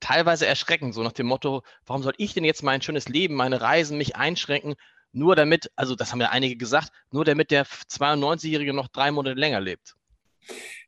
teilweise 0.00 0.46
erschreckend, 0.46 0.94
so 0.94 1.02
nach 1.02 1.12
dem 1.12 1.26
Motto, 1.26 1.62
warum 1.84 2.02
soll 2.02 2.14
ich 2.16 2.32
denn 2.32 2.44
jetzt 2.44 2.62
mein 2.62 2.80
schönes 2.80 3.08
Leben, 3.08 3.34
meine 3.34 3.60
Reisen 3.60 3.98
mich 3.98 4.16
einschränken, 4.16 4.74
nur 5.12 5.36
damit, 5.36 5.70
also 5.76 5.94
das 5.94 6.12
haben 6.12 6.20
ja 6.20 6.30
einige 6.30 6.56
gesagt, 6.56 6.92
nur 7.10 7.24
damit 7.24 7.50
der 7.50 7.66
92-Jährige 7.66 8.72
noch 8.72 8.88
drei 8.88 9.10
Monate 9.10 9.38
länger 9.38 9.60
lebt. 9.60 9.96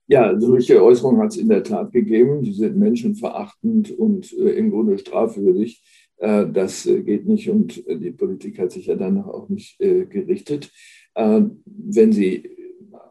Ja, 0.07 0.39
solche 0.39 0.83
Äußerungen 0.83 1.21
hat 1.21 1.31
es 1.31 1.37
in 1.37 1.49
der 1.49 1.63
Tat 1.63 1.93
gegeben. 1.93 2.43
Die 2.43 2.53
sind 2.53 2.77
menschenverachtend 2.77 3.91
und 3.91 4.33
äh, 4.33 4.51
im 4.51 4.71
Grunde 4.71 4.99
strafwürdig. 4.99 5.83
Äh, 6.23 6.47
das 6.53 6.87
äh, 6.87 7.03
geht 7.03 7.27
nicht 7.27 7.51
und 7.51 7.85
äh, 7.89 7.99
die 7.99 8.13
Politik 8.13 8.59
hat 8.61 8.71
sich 8.71 8.87
ja 8.87 8.95
danach 8.95 9.27
auch 9.27 9.49
nicht 9.49 9.79
gerichtet. 9.79 10.71
Wenn 11.15 12.13
Sie 12.13 12.49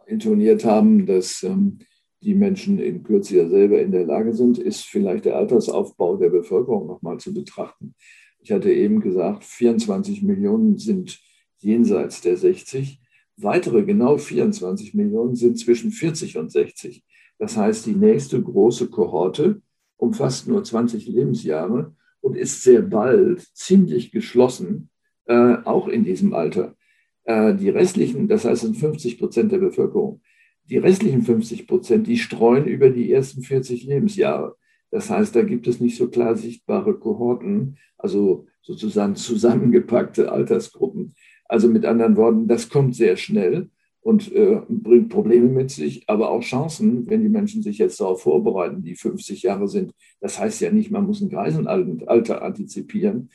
intoniert 0.08 0.66
haben, 0.66 1.06
dass 1.06 1.44
ähm, 1.44 1.78
die 2.24 2.34
Menschen 2.34 2.80
in 2.80 3.04
Kürze 3.04 3.38
ja 3.38 3.48
selber 3.48 3.80
in 3.80 3.92
der 3.92 4.06
Lage 4.06 4.34
sind, 4.34 4.58
ist 4.58 4.86
vielleicht 4.86 5.26
der 5.26 5.36
Altersaufbau 5.36 6.18
der 6.18 6.30
Bevölkerung 6.30 6.88
nochmal 6.88 7.20
zu 7.20 7.32
betrachten. 7.32 7.94
Ich 8.40 8.52
hatte 8.52 8.72
eben 8.72 9.02
gesagt, 9.02 9.44
24 9.44 10.24
Millionen 10.24 10.80
sind 10.80 11.20
jenseits 11.60 12.22
der 12.22 12.38
60. 12.38 13.00
Weitere 13.38 13.84
genau 13.84 14.18
24 14.18 14.96
Millionen 14.96 15.36
sind 15.36 15.60
zwischen 15.60 15.92
40 15.92 16.38
und 16.38 16.52
60. 16.52 17.04
Das 17.38 17.56
heißt, 17.56 17.86
die 17.86 17.96
nächste 17.96 18.42
große 18.42 18.90
Kohorte 18.90 19.62
umfasst 19.98 20.48
nur 20.48 20.64
20 20.64 21.08
Lebensjahre 21.08 21.96
und 22.22 22.38
ist 22.38 22.64
sehr 22.64 22.82
bald 22.82 23.42
ziemlich 23.56 24.12
geschlossen, 24.12 24.90
äh, 25.26 25.58
auch 25.66 25.88
in 25.88 26.04
diesem 26.04 26.34
Alter. 26.34 26.76
Äh, 27.24 27.56
die 27.56 27.70
restlichen, 27.70 28.28
das 28.28 28.46
heißt 28.46 28.62
sind 28.62 28.78
50 28.78 29.20
Prozent 29.20 29.52
der 29.52 29.58
Bevölkerung, 29.58 30.22
die 30.66 30.78
restlichen 30.78 31.24
50 31.24 31.68
Prozent, 31.68 32.08
die 32.08 32.18
streuen 32.18 32.66
über 32.66 32.90
die 32.90 33.12
ersten 33.12 33.42
40 33.42 33.84
Lebensjahre. 33.86 34.56
Das 34.90 35.10
heißt, 35.10 35.36
da 35.36 35.42
gibt 35.42 35.68
es 35.68 35.80
nicht 35.80 35.98
so 35.98 36.10
klar 36.10 36.36
sichtbare 36.36 36.98
Kohorten, 36.98 37.78
also 37.98 38.46
sozusagen 38.62 39.16
zusammengepackte 39.16 40.32
Altersgruppen. 40.32 41.14
Also 41.46 41.68
mit 41.68 41.86
anderen 41.86 42.16
Worten, 42.18 42.48
das 42.48 42.70
kommt 42.70 42.96
sehr 42.96 43.18
schnell 43.18 43.70
und 44.02 44.32
äh, 44.34 44.62
bringt 44.68 45.10
Probleme 45.10 45.48
mit 45.48 45.72
sich, 45.72 46.10
aber 46.10 46.30
auch 46.30 46.42
Chancen, 46.42 47.08
wenn 47.10 47.22
die 47.22 47.30
Menschen 47.30 47.62
sich 47.62 47.78
jetzt 47.78 48.02
darauf 48.02 48.24
vorbereiten, 48.24 48.84
die 48.84 48.96
50 48.96 49.44
Jahre 49.44 49.68
sind. 49.68 49.94
Das 50.20 50.40
heißt 50.40 50.60
ja 50.62 50.72
nicht, 50.72 50.92
man 50.92 51.06
muss 51.06 51.22
ein 51.22 51.30
Greisenalter 51.30 52.42
antizipieren, 52.42 53.30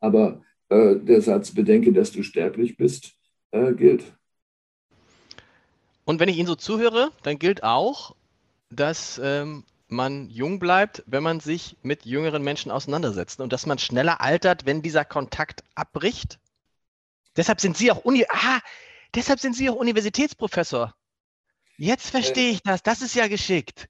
aber 0.00 0.42
äh, 0.68 0.96
der 0.96 1.22
Satz, 1.22 1.52
bedenke, 1.52 1.92
dass 1.92 2.12
du 2.12 2.22
sterblich 2.22 2.76
bist, 2.76 3.14
äh, 3.52 3.72
gilt. 3.72 4.04
Und 6.04 6.18
wenn 6.18 6.28
ich 6.28 6.38
Ihnen 6.38 6.48
so 6.48 6.56
zuhöre, 6.56 7.10
dann 7.22 7.38
gilt 7.38 7.62
auch, 7.62 8.16
dass 8.70 9.20
ähm, 9.22 9.64
man 9.86 10.28
jung 10.28 10.58
bleibt, 10.58 11.04
wenn 11.06 11.22
man 11.22 11.40
sich 11.40 11.76
mit 11.82 12.04
jüngeren 12.04 12.42
Menschen 12.42 12.70
auseinandersetzt 12.72 13.40
und 13.40 13.52
dass 13.52 13.66
man 13.66 13.78
schneller 13.78 14.20
altert, 14.20 14.66
wenn 14.66 14.82
dieser 14.82 15.04
Kontakt 15.04 15.62
abbricht. 15.74 16.38
Deshalb 17.36 17.60
sind 17.60 17.76
Sie 17.76 17.92
auch 17.92 18.04
Uni 18.04 18.24
ah, 18.28 18.60
deshalb 19.14 19.40
sind 19.40 19.54
Sie 19.54 19.68
auch 19.68 19.76
Universitätsprofessor. 19.76 20.94
Jetzt 21.76 22.10
verstehe 22.10 22.48
äh. 22.48 22.52
ich 22.52 22.62
das. 22.62 22.82
Das 22.82 23.02
ist 23.02 23.14
ja 23.14 23.26
geschickt. 23.28 23.88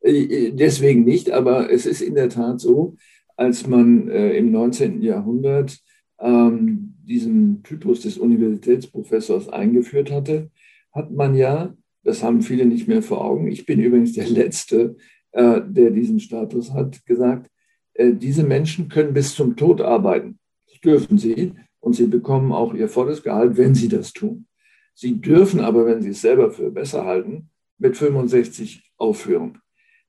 Äh, 0.00 0.52
deswegen 0.52 1.04
nicht, 1.04 1.30
aber 1.30 1.70
es 1.70 1.86
ist 1.86 2.00
in 2.00 2.14
der 2.14 2.28
Tat 2.28 2.60
so, 2.60 2.96
als 3.36 3.66
man 3.66 4.08
äh, 4.08 4.36
im 4.36 4.50
19. 4.50 5.02
Jahrhundert 5.02 5.78
ähm, 6.20 6.94
diesen 7.02 7.62
Typus 7.62 8.00
des 8.00 8.18
Universitätsprofessors 8.18 9.48
eingeführt 9.48 10.10
hatte, 10.10 10.50
hat 10.92 11.10
man 11.10 11.34
ja, 11.34 11.74
das 12.02 12.22
haben 12.22 12.42
viele 12.42 12.66
nicht 12.66 12.88
mehr 12.88 13.02
vor 13.02 13.24
Augen, 13.24 13.48
ich 13.48 13.64
bin 13.66 13.80
übrigens 13.80 14.12
der 14.12 14.28
Letzte, 14.28 14.96
äh, 15.32 15.60
der 15.64 15.90
diesen 15.90 16.20
Status 16.20 16.72
hat, 16.72 17.04
gesagt, 17.06 17.50
äh, 17.94 18.12
diese 18.12 18.44
Menschen 18.44 18.88
können 18.88 19.14
bis 19.14 19.34
zum 19.34 19.56
Tod 19.56 19.80
arbeiten. 19.80 20.38
Das 20.66 20.80
dürfen 20.80 21.18
sie 21.18 21.54
und 21.80 21.94
sie 21.94 22.06
bekommen 22.06 22.52
auch 22.52 22.74
ihr 22.74 22.88
volles 22.88 23.22
Gehalt, 23.22 23.56
wenn 23.56 23.74
sie 23.74 23.88
das 23.88 24.12
tun. 24.12 24.46
Sie 24.94 25.20
dürfen 25.20 25.60
aber, 25.60 25.86
wenn 25.86 26.02
sie 26.02 26.10
es 26.10 26.20
selber 26.20 26.50
für 26.50 26.70
besser 26.70 27.04
halten, 27.04 27.50
mit 27.78 27.96
65 27.96 28.92
aufhören. 28.96 29.60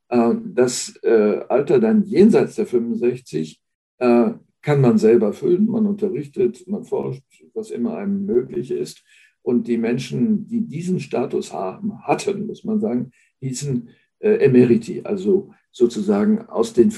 Äh, 0.09 0.33
das 0.43 0.95
äh, 1.03 1.41
Alter 1.47 1.79
dann 1.79 2.03
jenseits 2.03 2.55
der 2.55 2.65
65 2.65 3.61
äh, 3.99 4.31
kann 4.61 4.81
man 4.81 4.97
selber 4.97 5.31
füllen, 5.31 5.67
man 5.67 5.85
unterrichtet, 5.85 6.67
man 6.67 6.83
forscht, 6.83 7.23
was 7.53 7.71
immer 7.71 7.97
einem 7.97 8.25
möglich 8.25 8.71
ist. 8.71 9.03
Und 9.41 9.67
die 9.67 9.77
Menschen, 9.77 10.47
die 10.47 10.61
diesen 10.61 10.99
Status 10.99 11.53
haben, 11.53 12.01
hatten, 12.03 12.45
muss 12.45 12.63
man 12.65 12.79
sagen, 12.79 13.11
hießen 13.39 13.89
Emeriti, 14.21 15.01
also 15.05 15.53
sozusagen 15.71 16.41
aus 16.49 16.73
den 16.73 16.91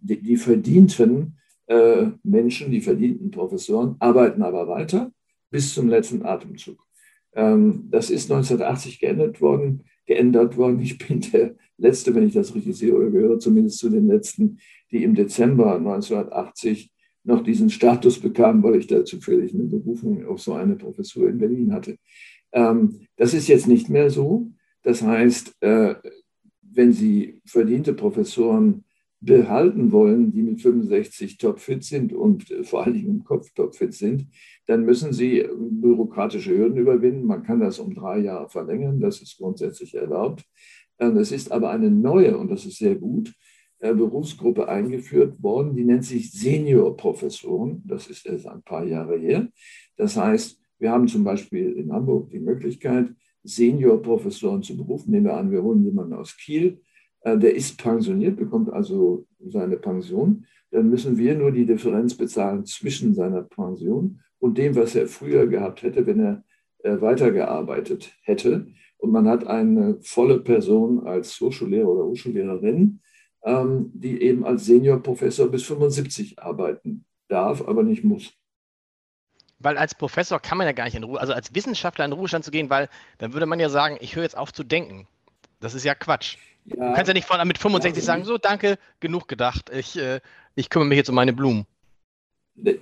die 0.00 0.36
verdienten 0.38 1.36
äh, 1.72 2.10
Menschen, 2.22 2.70
die 2.70 2.82
verdienten 2.82 3.30
Professoren, 3.30 3.96
arbeiten 3.98 4.42
aber 4.42 4.68
weiter 4.68 5.10
bis 5.50 5.72
zum 5.72 5.88
letzten 5.88 6.22
Atemzug. 6.24 6.84
Ähm, 7.34 7.88
das 7.90 8.10
ist 8.10 8.30
1980 8.30 9.00
geändert 9.00 9.40
worden, 9.40 9.84
geändert 10.06 10.56
worden. 10.56 10.80
Ich 10.80 10.98
bin 10.98 11.20
der 11.32 11.54
Letzte, 11.78 12.14
wenn 12.14 12.26
ich 12.26 12.34
das 12.34 12.54
richtig 12.54 12.76
sehe, 12.76 12.94
oder 12.94 13.10
gehöre 13.10 13.38
zumindest 13.38 13.78
zu 13.78 13.88
den 13.88 14.06
Letzten, 14.06 14.58
die 14.90 15.02
im 15.02 15.14
Dezember 15.14 15.76
1980 15.76 16.90
noch 17.24 17.42
diesen 17.42 17.70
Status 17.70 18.18
bekam, 18.18 18.62
weil 18.62 18.76
ich 18.76 18.86
da 18.86 19.04
zufällig 19.04 19.54
eine 19.54 19.64
Berufung 19.64 20.26
auf 20.26 20.40
so 20.40 20.52
eine 20.52 20.76
Professur 20.76 21.28
in 21.28 21.38
Berlin 21.38 21.72
hatte. 21.72 21.96
Ähm, 22.52 23.06
das 23.16 23.32
ist 23.32 23.48
jetzt 23.48 23.66
nicht 23.66 23.88
mehr 23.88 24.10
so. 24.10 24.50
Das 24.82 25.02
heißt, 25.02 25.54
äh, 25.60 25.94
wenn 26.60 26.92
Sie 26.92 27.40
verdiente 27.46 27.94
Professoren 27.94 28.84
behalten 29.24 29.92
wollen, 29.92 30.32
die 30.32 30.42
mit 30.42 30.60
65 30.60 31.38
topfit 31.38 31.84
sind 31.84 32.12
und 32.12 32.50
äh, 32.50 32.64
vor 32.64 32.84
allen 32.84 32.94
Dingen 32.94 33.10
im 33.10 33.24
Kopf 33.24 33.52
topfit 33.54 33.94
sind, 33.94 34.26
dann 34.66 34.84
müssen 34.84 35.12
sie 35.12 35.46
bürokratische 35.56 36.56
Hürden 36.56 36.76
überwinden. 36.76 37.26
Man 37.26 37.42
kann 37.42 37.60
das 37.60 37.78
um 37.78 37.94
drei 37.94 38.18
Jahre 38.18 38.48
verlängern, 38.48 39.00
das 39.00 39.22
ist 39.22 39.38
grundsätzlich 39.38 39.94
erlaubt. 39.94 40.44
Es 40.98 41.32
ist 41.32 41.50
aber 41.50 41.70
eine 41.70 41.90
neue, 41.90 42.36
und 42.36 42.50
das 42.50 42.64
ist 42.64 42.78
sehr 42.78 42.94
gut, 42.94 43.34
äh, 43.82 43.94
Berufsgruppe 43.94 44.68
eingeführt 44.68 45.42
worden, 45.42 45.74
die 45.74 45.84
nennt 45.84 46.04
sich 46.04 46.30
Seniorprofessoren. 46.30 47.82
Das 47.84 48.06
ist 48.06 48.26
erst 48.26 48.46
ein 48.46 48.62
paar 48.62 48.84
Jahre 48.84 49.18
her. 49.18 49.48
Das 49.96 50.16
heißt, 50.16 50.60
wir 50.78 50.92
haben 50.92 51.08
zum 51.08 51.24
Beispiel 51.24 51.72
in 51.72 51.92
Hamburg 51.92 52.30
die 52.30 52.38
Möglichkeit, 52.38 53.08
Seniorprofessoren 53.42 54.62
zu 54.62 54.76
berufen. 54.76 55.10
Nehmen 55.10 55.26
wir 55.26 55.36
an, 55.36 55.50
wir 55.50 55.62
holen 55.62 55.84
jemanden 55.84 56.14
aus 56.14 56.36
Kiel, 56.36 56.80
der 57.24 57.54
ist 57.54 57.78
pensioniert, 57.78 58.36
bekommt 58.36 58.72
also 58.72 59.26
seine 59.46 59.76
Pension. 59.76 60.46
Dann 60.70 60.88
müssen 60.88 61.18
wir 61.18 61.34
nur 61.34 61.52
die 61.52 61.66
Differenz 61.66 62.16
bezahlen 62.16 62.64
zwischen 62.64 63.14
seiner 63.14 63.42
Pension 63.42 64.20
und 64.38 64.58
dem, 64.58 64.74
was 64.74 64.94
er 64.94 65.06
früher 65.06 65.46
gehabt 65.46 65.82
hätte, 65.82 66.06
wenn 66.06 66.20
er 66.20 66.44
äh, 66.78 67.00
weitergearbeitet 67.00 68.12
hätte. 68.22 68.66
Und 68.98 69.12
man 69.12 69.28
hat 69.28 69.46
eine 69.46 69.98
volle 70.00 70.40
Person 70.40 71.06
als 71.06 71.40
Hochschullehrer 71.40 71.88
oder 71.88 72.04
Hochschullehrerin 72.04 73.00
ähm, 73.44 73.90
die 73.94 74.22
eben 74.22 74.44
als 74.44 74.66
Seniorprofessor 74.66 75.48
bis 75.48 75.64
75 75.64 76.38
arbeiten 76.38 77.04
darf, 77.28 77.62
aber 77.66 77.82
nicht 77.82 78.04
muss. 78.04 78.32
Weil 79.58 79.78
als 79.78 79.94
Professor 79.94 80.40
kann 80.40 80.58
man 80.58 80.66
ja 80.66 80.72
gar 80.72 80.84
nicht 80.84 80.96
in 80.96 81.04
Ruhe, 81.04 81.20
also 81.20 81.32
als 81.32 81.54
Wissenschaftler 81.54 82.04
in 82.04 82.12
Ruhestand 82.12 82.44
zu 82.44 82.50
gehen, 82.50 82.68
weil 82.70 82.88
dann 83.18 83.32
würde 83.32 83.46
man 83.46 83.60
ja 83.60 83.68
sagen, 83.68 83.96
ich 84.00 84.16
höre 84.16 84.24
jetzt 84.24 84.36
auf 84.36 84.52
zu 84.52 84.64
denken. 84.64 85.06
Das 85.60 85.74
ist 85.74 85.84
ja 85.84 85.94
Quatsch. 85.94 86.36
Ja, 86.64 86.90
du 86.90 86.94
kannst 86.94 87.08
ja 87.08 87.14
nicht 87.14 87.26
von, 87.26 87.46
mit 87.46 87.58
65 87.58 88.02
ja, 88.02 88.06
sagen, 88.06 88.24
so 88.24 88.38
danke, 88.38 88.78
genug 89.00 89.28
gedacht, 89.28 89.70
ich, 89.76 89.98
äh, 89.98 90.20
ich 90.54 90.70
kümmere 90.70 90.88
mich 90.88 90.98
jetzt 90.98 91.08
um 91.08 91.14
meine 91.14 91.32
Blumen. 91.32 91.66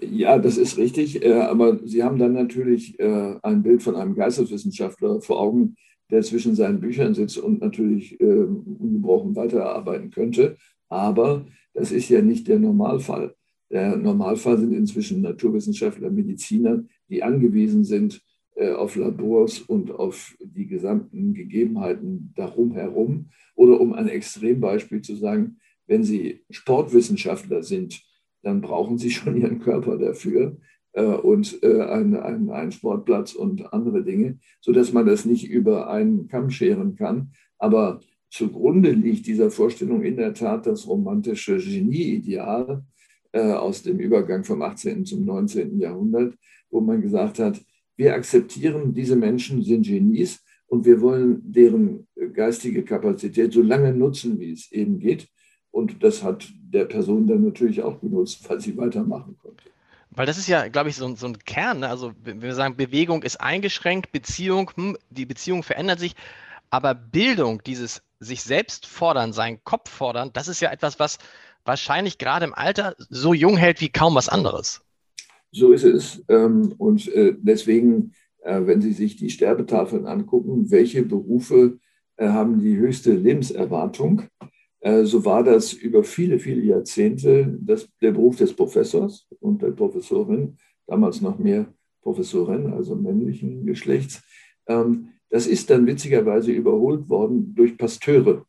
Ja, 0.01 0.39
das 0.39 0.57
ist 0.57 0.79
richtig, 0.79 1.25
äh, 1.25 1.33
aber 1.33 1.79
Sie 1.85 2.03
haben 2.03 2.19
dann 2.19 2.33
natürlich 2.33 2.99
äh, 2.99 3.37
ein 3.43 3.63
Bild 3.63 3.83
von 3.83 3.95
einem 3.97 4.15
Geisteswissenschaftler 4.15 5.21
vor 5.21 5.41
Augen, 5.41 5.77
der 6.11 6.23
zwischen 6.23 6.57
seinen 6.57 6.81
Büchern 6.81 7.15
sitzt 7.15 7.39
und 7.39 7.61
natürlich 7.61 8.21
äh, 8.21 8.25
ungebrochen 8.25 9.37
weiterarbeiten 9.37 10.11
könnte. 10.11 10.57
Aber 10.89 11.47
das 11.73 11.93
ist 11.93 12.09
ja 12.09 12.21
nicht 12.21 12.49
der 12.49 12.59
Normalfall. 12.59 13.35
Der 13.71 13.97
Normalfall 13.97 14.59
sind 14.59 14.73
inzwischen 14.73 15.21
Naturwissenschaftler, 15.21 16.11
Mediziner, 16.11 16.83
die 17.09 17.23
angewiesen 17.23 17.85
sind 17.85 18.21
auf 18.57 18.97
Labors 18.97 19.61
und 19.61 19.91
auf 19.91 20.37
die 20.41 20.67
gesamten 20.67 21.33
Gegebenheiten 21.33 22.33
darum 22.37 22.73
herum. 22.73 23.31
Oder 23.55 23.81
um 23.81 23.95
ein 23.95 24.09
Extrembeispiel 24.09 25.01
zu 25.03 25.17
sagen, 25.17 25.57
wenn 25.87 26.05
Sie 26.05 26.45
Sportwissenschaftler 26.51 27.63
sind, 27.63 28.03
dann 28.43 28.61
brauchen 28.61 28.99
Sie 28.99 29.11
schon 29.11 29.37
Ihren 29.37 29.61
Körper 29.61 29.99
dafür 29.99 30.57
äh, 30.93 31.05
und 31.05 31.63
äh, 31.63 31.83
einen 31.83 32.51
ein 32.51 32.73
Sportplatz 32.73 33.35
und 33.35 33.73
andere 33.73 34.03
Dinge, 34.03 34.39
sodass 34.61 34.93
man 34.93 35.07
das 35.07 35.25
nicht 35.25 35.49
über 35.49 35.91
einen 35.91 36.29
Kamm 36.29 36.51
scheren 36.51 36.97
kann. 36.97 37.33
Aber 37.59 38.01
zugrunde 38.31 38.93
liegt 38.93 39.27
dieser 39.27 39.51
Vorstellung 39.51 40.03
in 40.03 40.17
der 40.17 40.35
Tat 40.35 40.67
das 40.67 40.87
romantische 40.87 41.59
Genie-Ideal 41.59 42.85
äh, 43.33 43.53
aus 43.53 43.83
dem 43.83 43.99
Übergang 43.99 44.45
vom 44.45 44.63
18. 44.63 45.05
zum 45.05 45.25
19. 45.25 45.79
Jahrhundert, 45.79 46.35
wo 46.71 46.81
man 46.81 47.03
gesagt 47.03 47.39
hat, 47.39 47.61
wir 48.01 48.15
akzeptieren, 48.15 48.95
diese 48.95 49.15
Menschen 49.15 49.63
sind 49.63 49.83
Genies 49.83 50.43
und 50.67 50.87
wir 50.87 51.03
wollen 51.03 51.41
deren 51.45 52.09
geistige 52.33 52.83
Kapazität 52.83 53.53
so 53.53 53.61
lange 53.61 53.93
nutzen, 53.93 54.41
wie 54.41 54.53
es 54.53 54.73
eben 54.73 54.99
geht. 54.99 55.29
Und 55.71 56.03
das 56.03 56.23
hat 56.23 56.49
der 56.51 56.87
Person 56.87 57.27
dann 57.27 57.45
natürlich 57.45 57.83
auch 57.83 58.01
genutzt, 58.01 58.41
weil 58.49 58.59
sie 58.59 58.77
weitermachen 58.77 59.37
konnte. 59.37 59.65
Weil 60.13 60.27
das 60.27 60.39
ist 60.39 60.49
ja, 60.49 60.67
glaube 60.69 60.89
ich, 60.89 60.97
so, 60.97 61.15
so 61.15 61.27
ein 61.27 61.39
Kern. 61.39 61.81
Ne? 61.81 61.89
Also, 61.89 62.13
wenn 62.25 62.41
wir 62.41 62.55
sagen, 62.55 62.75
Bewegung 62.77 63.23
ist 63.23 63.39
eingeschränkt, 63.39 64.11
Beziehung, 64.13 64.71
hm, 64.75 64.97
die 65.11 65.27
Beziehung 65.27 65.63
verändert 65.63 66.01
sich, 66.01 66.17
aber 66.71 66.95
Bildung, 66.95 67.63
dieses 67.63 68.03
sich 68.19 68.43
selbst 68.43 68.87
fordern, 68.87 69.35
seinen 69.35 69.63
Kopf 69.63 69.91
fordern, 69.91 70.31
das 70.33 70.49
ist 70.49 70.61
ja 70.61 70.73
etwas, 70.73 70.99
was 70.99 71.19
wahrscheinlich 71.65 72.17
gerade 72.17 72.47
im 72.47 72.55
Alter 72.55 72.95
so 72.99 73.35
jung 73.35 73.59
hält 73.59 73.83
wie 73.83 73.91
kaum 73.91 74.15
was 74.15 74.31
anderes. 74.31 74.81
So 75.53 75.73
ist 75.73 75.85
es. 75.85 76.25
Ähm, 76.29 76.75
und 76.79 77.13
äh, 77.15 77.35
deswegen, 77.39 78.13
äh, 78.43 78.61
wenn 78.65 78.81
Sie 78.81 78.93
sich 78.93 79.17
die 79.17 79.31
Sterbetafeln 79.31 80.07
angucken, 80.07 80.71
welche 80.71 81.03
Berufe 81.03 81.79
äh, 82.17 82.29
haben 82.29 82.61
die 82.61 82.77
höchste 82.77 83.13
Lebenserwartung? 83.13 84.23
So 84.83 85.27
war 85.27 85.45
das 85.45 85.75
über 85.75 86.03
viele, 86.03 86.39
viele 86.39 86.63
Jahrzehnte 86.63 87.59
das, 87.61 87.87
der 88.01 88.13
Beruf 88.13 88.37
des 88.37 88.55
Professors 88.55 89.29
und 89.39 89.61
der 89.61 89.73
Professorin, 89.73 90.57
damals 90.87 91.21
noch 91.21 91.39
mehr 91.39 91.67
Professorin, 92.01 92.73
also 92.73 92.97
männlichen 92.97 93.67
Geschlechts. 93.67 94.23
Ähm, 94.67 95.09
das 95.29 95.47
ist 95.47 95.69
dann 95.69 95.87
witzigerweise 95.87 96.51
überholt 96.53 97.11
worden 97.11 97.55
durch 97.55 97.77
Pasteure. 97.77 98.47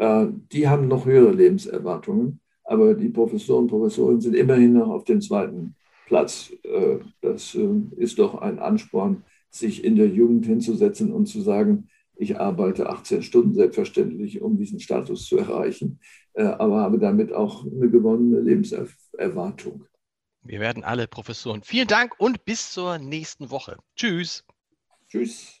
Die 0.00 0.66
haben 0.66 0.88
noch 0.88 1.04
höhere 1.04 1.32
Lebenserwartungen, 1.32 2.40
aber 2.64 2.94
die 2.94 3.10
Professoren 3.10 3.64
und 3.64 3.68
Professorinnen 3.68 4.22
sind 4.22 4.36
immerhin 4.36 4.72
noch 4.72 4.88
auf 4.88 5.04
dem 5.04 5.20
zweiten 5.20 5.74
Platz. 6.08 6.50
Äh, 6.64 6.98
das 7.20 7.54
ist 7.96 8.18
doch 8.18 8.40
ein 8.40 8.58
Ansporn, 8.58 9.24
sich 9.50 9.84
in 9.84 9.96
der 9.96 10.08
Jugend 10.08 10.46
hinzusetzen 10.46 11.12
und 11.12 11.26
zu 11.26 11.40
sagen, 11.40 11.88
Ich 12.20 12.40
arbeite 12.40 12.88
18 12.88 13.22
Stunden 13.22 13.54
selbstverständlich, 13.54 14.40
um 14.40 14.58
diesen 14.58 14.80
Status 14.80 15.26
zu 15.26 15.38
erreichen, 15.38 16.00
äh, 16.32 16.42
aber 16.42 16.80
habe 16.80 16.98
damit 16.98 17.32
auch 17.32 17.64
eine 17.64 17.88
gewonnene 17.88 18.40
Lebenserwartung. 18.40 19.84
Wir 20.42 20.58
werden 20.58 20.82
alle 20.82 21.06
Professoren. 21.06 21.62
Vielen 21.62 21.86
Dank 21.86 22.14
und 22.18 22.44
bis 22.44 22.72
zur 22.72 22.98
nächsten 22.98 23.50
Woche. 23.50 23.76
Tschüss. 23.94 24.44
Tschüss. 25.08 25.60